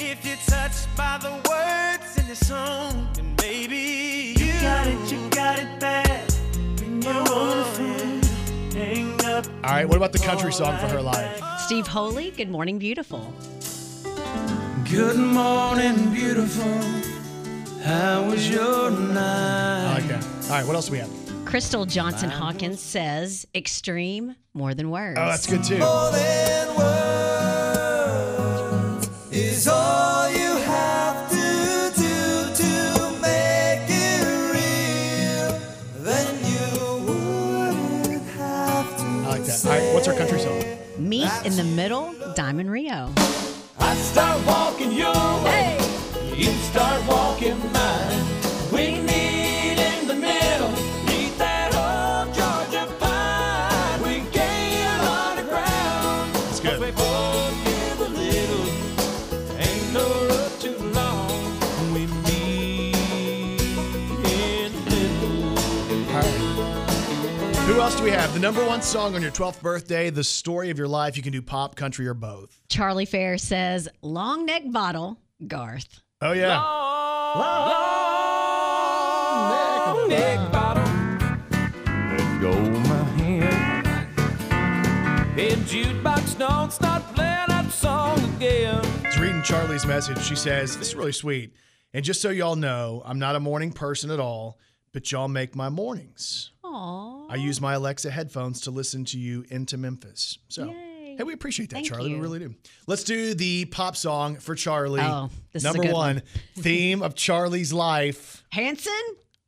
[0.00, 5.30] If you're touched by the words in the song, then maybe you, got it, you
[5.30, 6.32] got it bad.
[6.80, 8.20] When you're on oh.
[8.74, 9.46] hang up.
[9.62, 11.40] All right, what about the country song for her life?
[11.66, 13.32] Steve Holy, Good Morning Beautiful.
[14.90, 16.80] Good morning, beautiful.
[17.84, 19.94] How was your I night?
[19.94, 20.26] like that.
[20.44, 21.21] All right, what else do we have?
[21.52, 25.18] Crystal Johnson Hawkins says, Extreme, more than words.
[25.20, 25.76] Oh, that's good too.
[25.76, 27.90] More than words
[29.30, 34.24] is all you have to do to make it
[34.54, 35.60] real.
[35.98, 36.70] Then you
[37.04, 39.04] wouldn't have to.
[39.04, 39.66] I like that.
[39.66, 40.64] All right, what's our country song?
[40.96, 43.12] Meet in the Middle, Diamond Rio.
[43.78, 45.76] I start walking your way,
[46.34, 48.31] you start walking mine.
[68.02, 68.34] We have?
[68.34, 71.16] The number one song on your 12th birthday, the story of your life.
[71.16, 72.60] You can do pop, country, or both.
[72.68, 76.02] Charlie Fair says, Long neck bottle, Garth.
[76.20, 76.60] Oh, yeah.
[79.76, 80.82] Long neck bottle.
[81.86, 83.86] Let go my hand.
[85.38, 88.80] Hey, jukebox, don't start playing that song again.
[89.04, 90.20] It's reading Charlie's message.
[90.22, 91.54] She says, This is really sweet.
[91.94, 94.58] And just so y'all know, I'm not a morning person at all,
[94.92, 96.51] but y'all make my mornings.
[96.72, 97.26] Aww.
[97.30, 100.38] I use my Alexa headphones to listen to you into Memphis.
[100.48, 101.16] So, Yay.
[101.18, 102.14] hey, we appreciate that, Thank Charlie.
[102.14, 102.54] We really do.
[102.86, 105.00] Let's do the pop song for Charlie.
[105.02, 106.22] Oh, this is a Number good one, one.
[106.56, 108.42] theme of Charlie's life.
[108.50, 108.92] Hanson,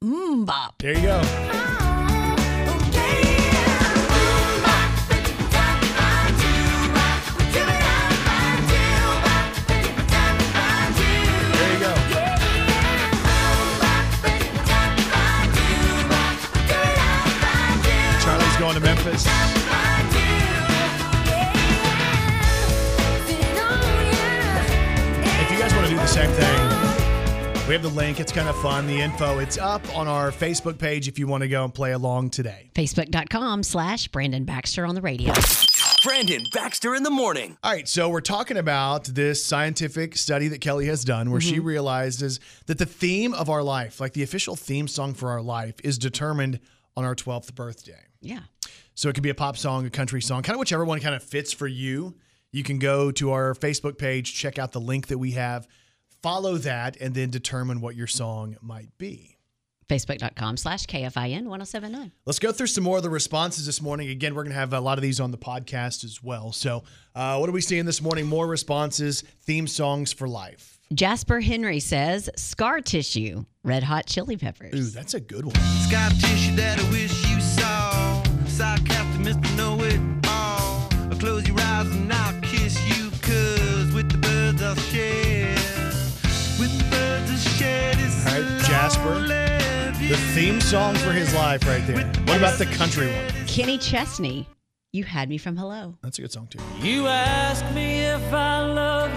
[0.02, 0.78] Mmm Bop.
[0.82, 1.20] There you go.
[1.24, 1.80] Ah.
[19.04, 20.14] Charlie's going to Memphis.
[25.42, 28.18] If you guys want to do the same thing, we have the link.
[28.18, 28.86] It's kind of fun.
[28.86, 31.92] The info, it's up on our Facebook page if you want to go and play
[31.92, 32.70] along today.
[32.74, 35.34] Facebook.com slash Brandon Baxter on the radio.
[36.02, 37.58] Brandon Baxter in the morning.
[37.62, 41.56] All right, so we're talking about this scientific study that Kelly has done where she
[41.56, 41.66] mm-hmm.
[41.66, 45.74] realizes that the theme of our life, like the official theme song for our life,
[45.84, 46.60] is determined
[46.96, 48.00] on our 12th birthday.
[48.20, 48.40] Yeah.
[48.94, 51.14] So it could be a pop song, a country song, kind of whichever one kind
[51.14, 52.14] of fits for you.
[52.52, 55.66] You can go to our Facebook page, check out the link that we have,
[56.22, 59.34] follow that, and then determine what your song might be.
[59.88, 62.12] Facebook.com slash KFIN 1079.
[62.24, 64.08] Let's go through some more of the responses this morning.
[64.08, 66.52] Again, we're going to have a lot of these on the podcast as well.
[66.52, 66.84] So,
[67.14, 68.26] uh, what are we seeing this morning?
[68.26, 70.78] More responses, theme songs for life.
[70.92, 74.74] Jasper Henry says Scar Tissue, Red Hot Chili Peppers.
[74.74, 75.54] Ooh, that's a good one.
[75.54, 77.83] Scar tissue that I wish you saw.
[78.54, 79.56] Sarcastic, Mr.
[79.56, 80.88] Know It All.
[81.10, 85.56] I'll close your eyes and I'll kiss you, cause with the birds I'll share.
[86.60, 89.22] With the birds I'll share this All right, Jasper.
[90.08, 92.06] The theme song for his life right there.
[92.26, 93.46] What about the country one?
[93.48, 94.48] Kenny Chesney,
[94.92, 95.96] You Had Me From Hello.
[96.02, 96.60] That's a good song, too.
[96.78, 99.12] You ask me if I love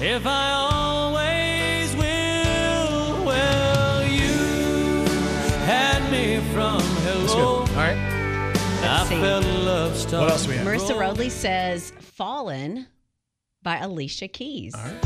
[0.00, 0.89] you, if I
[9.20, 10.66] What else we have?
[10.66, 12.86] Marissa Rodley says Fallen
[13.62, 14.74] by Alicia Keys.
[14.74, 15.04] All right.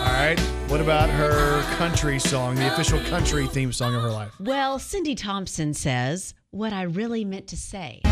[0.00, 0.38] All right.
[0.68, 4.34] What about her country song, the official country theme song of her life?
[4.38, 8.02] Well, Cindy Thompson says What I Really Meant to Say.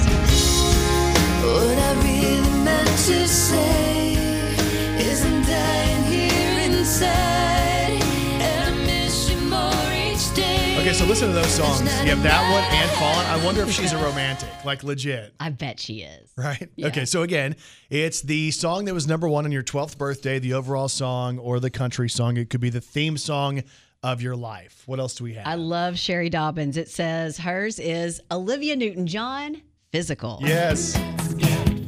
[10.83, 11.81] Okay, so listen to those songs.
[11.81, 13.25] You have that one and Fallen.
[13.27, 15.33] I wonder if she's a romantic, like legit.
[15.41, 16.31] I bet she is.
[16.37, 16.69] Right?
[16.77, 16.89] Yeah.
[16.89, 17.57] Okay, so again,
[17.89, 21.61] it's the song that was number one on your 12th birthday, the overall song, or
[21.61, 22.37] the country song.
[22.37, 23.63] It could be the theme song
[24.03, 24.83] of your life.
[24.87, 25.47] What else do we have?
[25.47, 26.77] I love Sherry Dobbins.
[26.77, 29.63] It says hers is Olivia Newton John,
[29.93, 30.39] Physical.
[30.41, 30.97] yes.
[30.97, 31.83] Physical.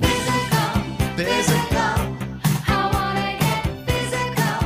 [1.16, 1.94] Physical.
[2.68, 4.56] I wanna get physical.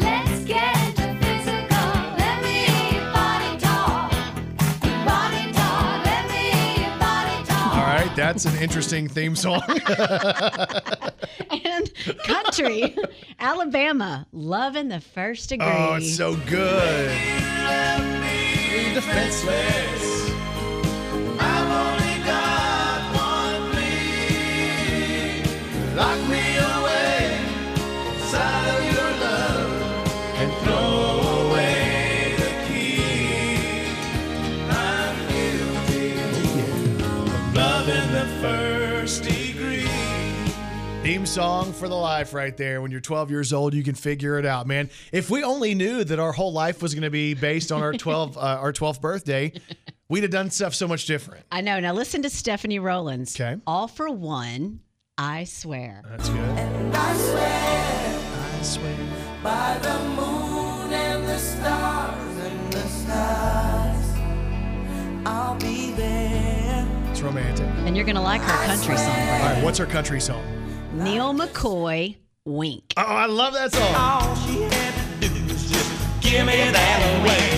[0.00, 1.88] Let's get into physical.
[2.16, 2.58] Let me
[3.12, 4.10] body talk.
[5.04, 6.04] Body talk.
[6.06, 7.74] Let me body talk.
[7.76, 9.60] All right, that's an interesting theme song.
[11.50, 11.92] And
[12.24, 12.96] country,
[13.38, 15.66] Alabama, loving the first degree.
[15.68, 17.10] oh, it's so good.
[18.94, 20.28] Defenseless.
[25.98, 27.40] Lock me away
[28.14, 29.70] inside of your love
[30.36, 33.90] and throw away the key.
[34.70, 39.88] I'm guilty of loving the first degree.
[41.02, 42.80] Theme song for the life right there.
[42.80, 44.90] When you're 12 years old, you can figure it out, man.
[45.10, 47.92] If we only knew that our whole life was going to be based on our
[47.92, 49.52] 12 uh, our 12th birthday,
[50.08, 51.44] we'd have done stuff so much different.
[51.50, 51.80] I know.
[51.80, 53.34] Now listen to Stephanie Rollins.
[53.34, 53.60] Okay.
[53.66, 54.78] All for one,
[55.20, 56.02] I swear.
[56.08, 56.38] That's good.
[56.38, 58.20] And I swear
[58.60, 58.96] I swear.
[59.42, 64.06] by the moon and the stars and the stars,
[65.26, 66.86] I'll be there.
[67.10, 67.66] It's romantic.
[67.84, 69.08] And you're going to like her country song.
[69.08, 69.54] All Brandon.
[69.56, 70.44] right, what's her country song?
[70.94, 72.94] Neal McCoy, Wink.
[72.96, 73.94] Oh, I love that song.
[73.96, 77.57] All she had to do was just give me that away.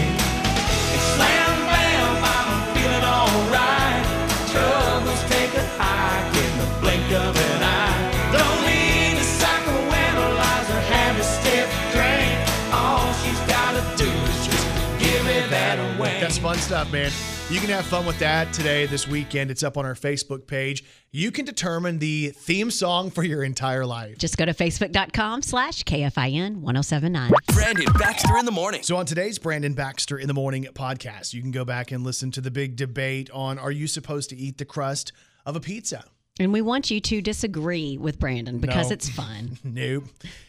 [16.20, 17.10] That's fun stuff, man.
[17.50, 19.50] You can have fun with that today, this weekend.
[19.50, 20.84] It's up on our Facebook page.
[21.10, 24.16] You can determine the theme song for your entire life.
[24.16, 27.32] Just go to facebook.com slash KFIN 1079.
[27.52, 28.84] Brandon Baxter in the morning.
[28.84, 32.30] So, on today's Brandon Baxter in the Morning podcast, you can go back and listen
[32.30, 35.10] to the big debate on are you supposed to eat the crust
[35.44, 36.04] of a pizza?
[36.40, 38.94] And we want you to disagree with Brandon because No.
[38.94, 39.58] it's fun.
[39.64, 40.04] Nope.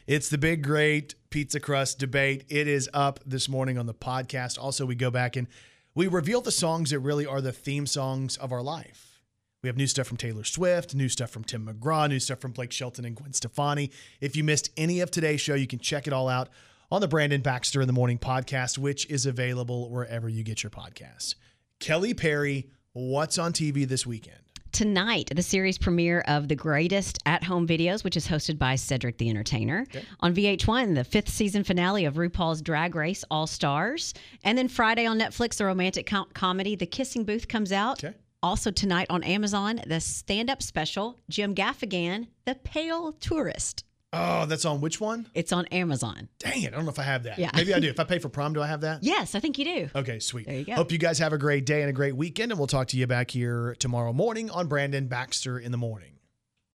[0.07, 2.45] It's the big, great pizza crust debate.
[2.47, 4.57] It is up this morning on the podcast.
[4.57, 5.47] Also, we go back and
[5.93, 9.21] we reveal the songs that really are the theme songs of our life.
[9.61, 12.51] We have new stuff from Taylor Swift, new stuff from Tim McGraw, new stuff from
[12.53, 13.91] Blake Shelton and Gwen Stefani.
[14.21, 16.47] If you missed any of today's show, you can check it all out
[16.89, 20.69] on the Brandon Baxter in the Morning podcast, which is available wherever you get your
[20.69, 21.35] podcasts.
[21.79, 24.37] Kelly Perry, what's on TV this weekend?
[24.71, 29.17] Tonight, the series premiere of The Greatest at Home Videos, which is hosted by Cedric
[29.17, 29.85] the Entertainer.
[30.21, 34.13] On VH1, the fifth season finale of RuPaul's Drag Race All Stars.
[34.45, 38.01] And then Friday on Netflix, the romantic com- comedy The Kissing Booth comes out.
[38.03, 38.15] Okay.
[38.41, 43.83] Also tonight on Amazon, the stand up special Jim Gaffigan, The Pale Tourist.
[44.13, 45.27] Oh, that's on which one?
[45.33, 46.27] It's on Amazon.
[46.39, 46.73] Dang it.
[46.73, 47.39] I don't know if I have that.
[47.39, 47.49] Yeah.
[47.55, 47.89] Maybe I do.
[47.91, 49.03] If I pay for prom, do I have that?
[49.03, 49.89] Yes, I think you do.
[49.95, 50.47] Okay, sweet.
[50.47, 50.73] There you go.
[50.75, 52.97] Hope you guys have a great day and a great weekend, and we'll talk to
[52.97, 56.10] you back here tomorrow morning on Brandon Baxter in the Morning.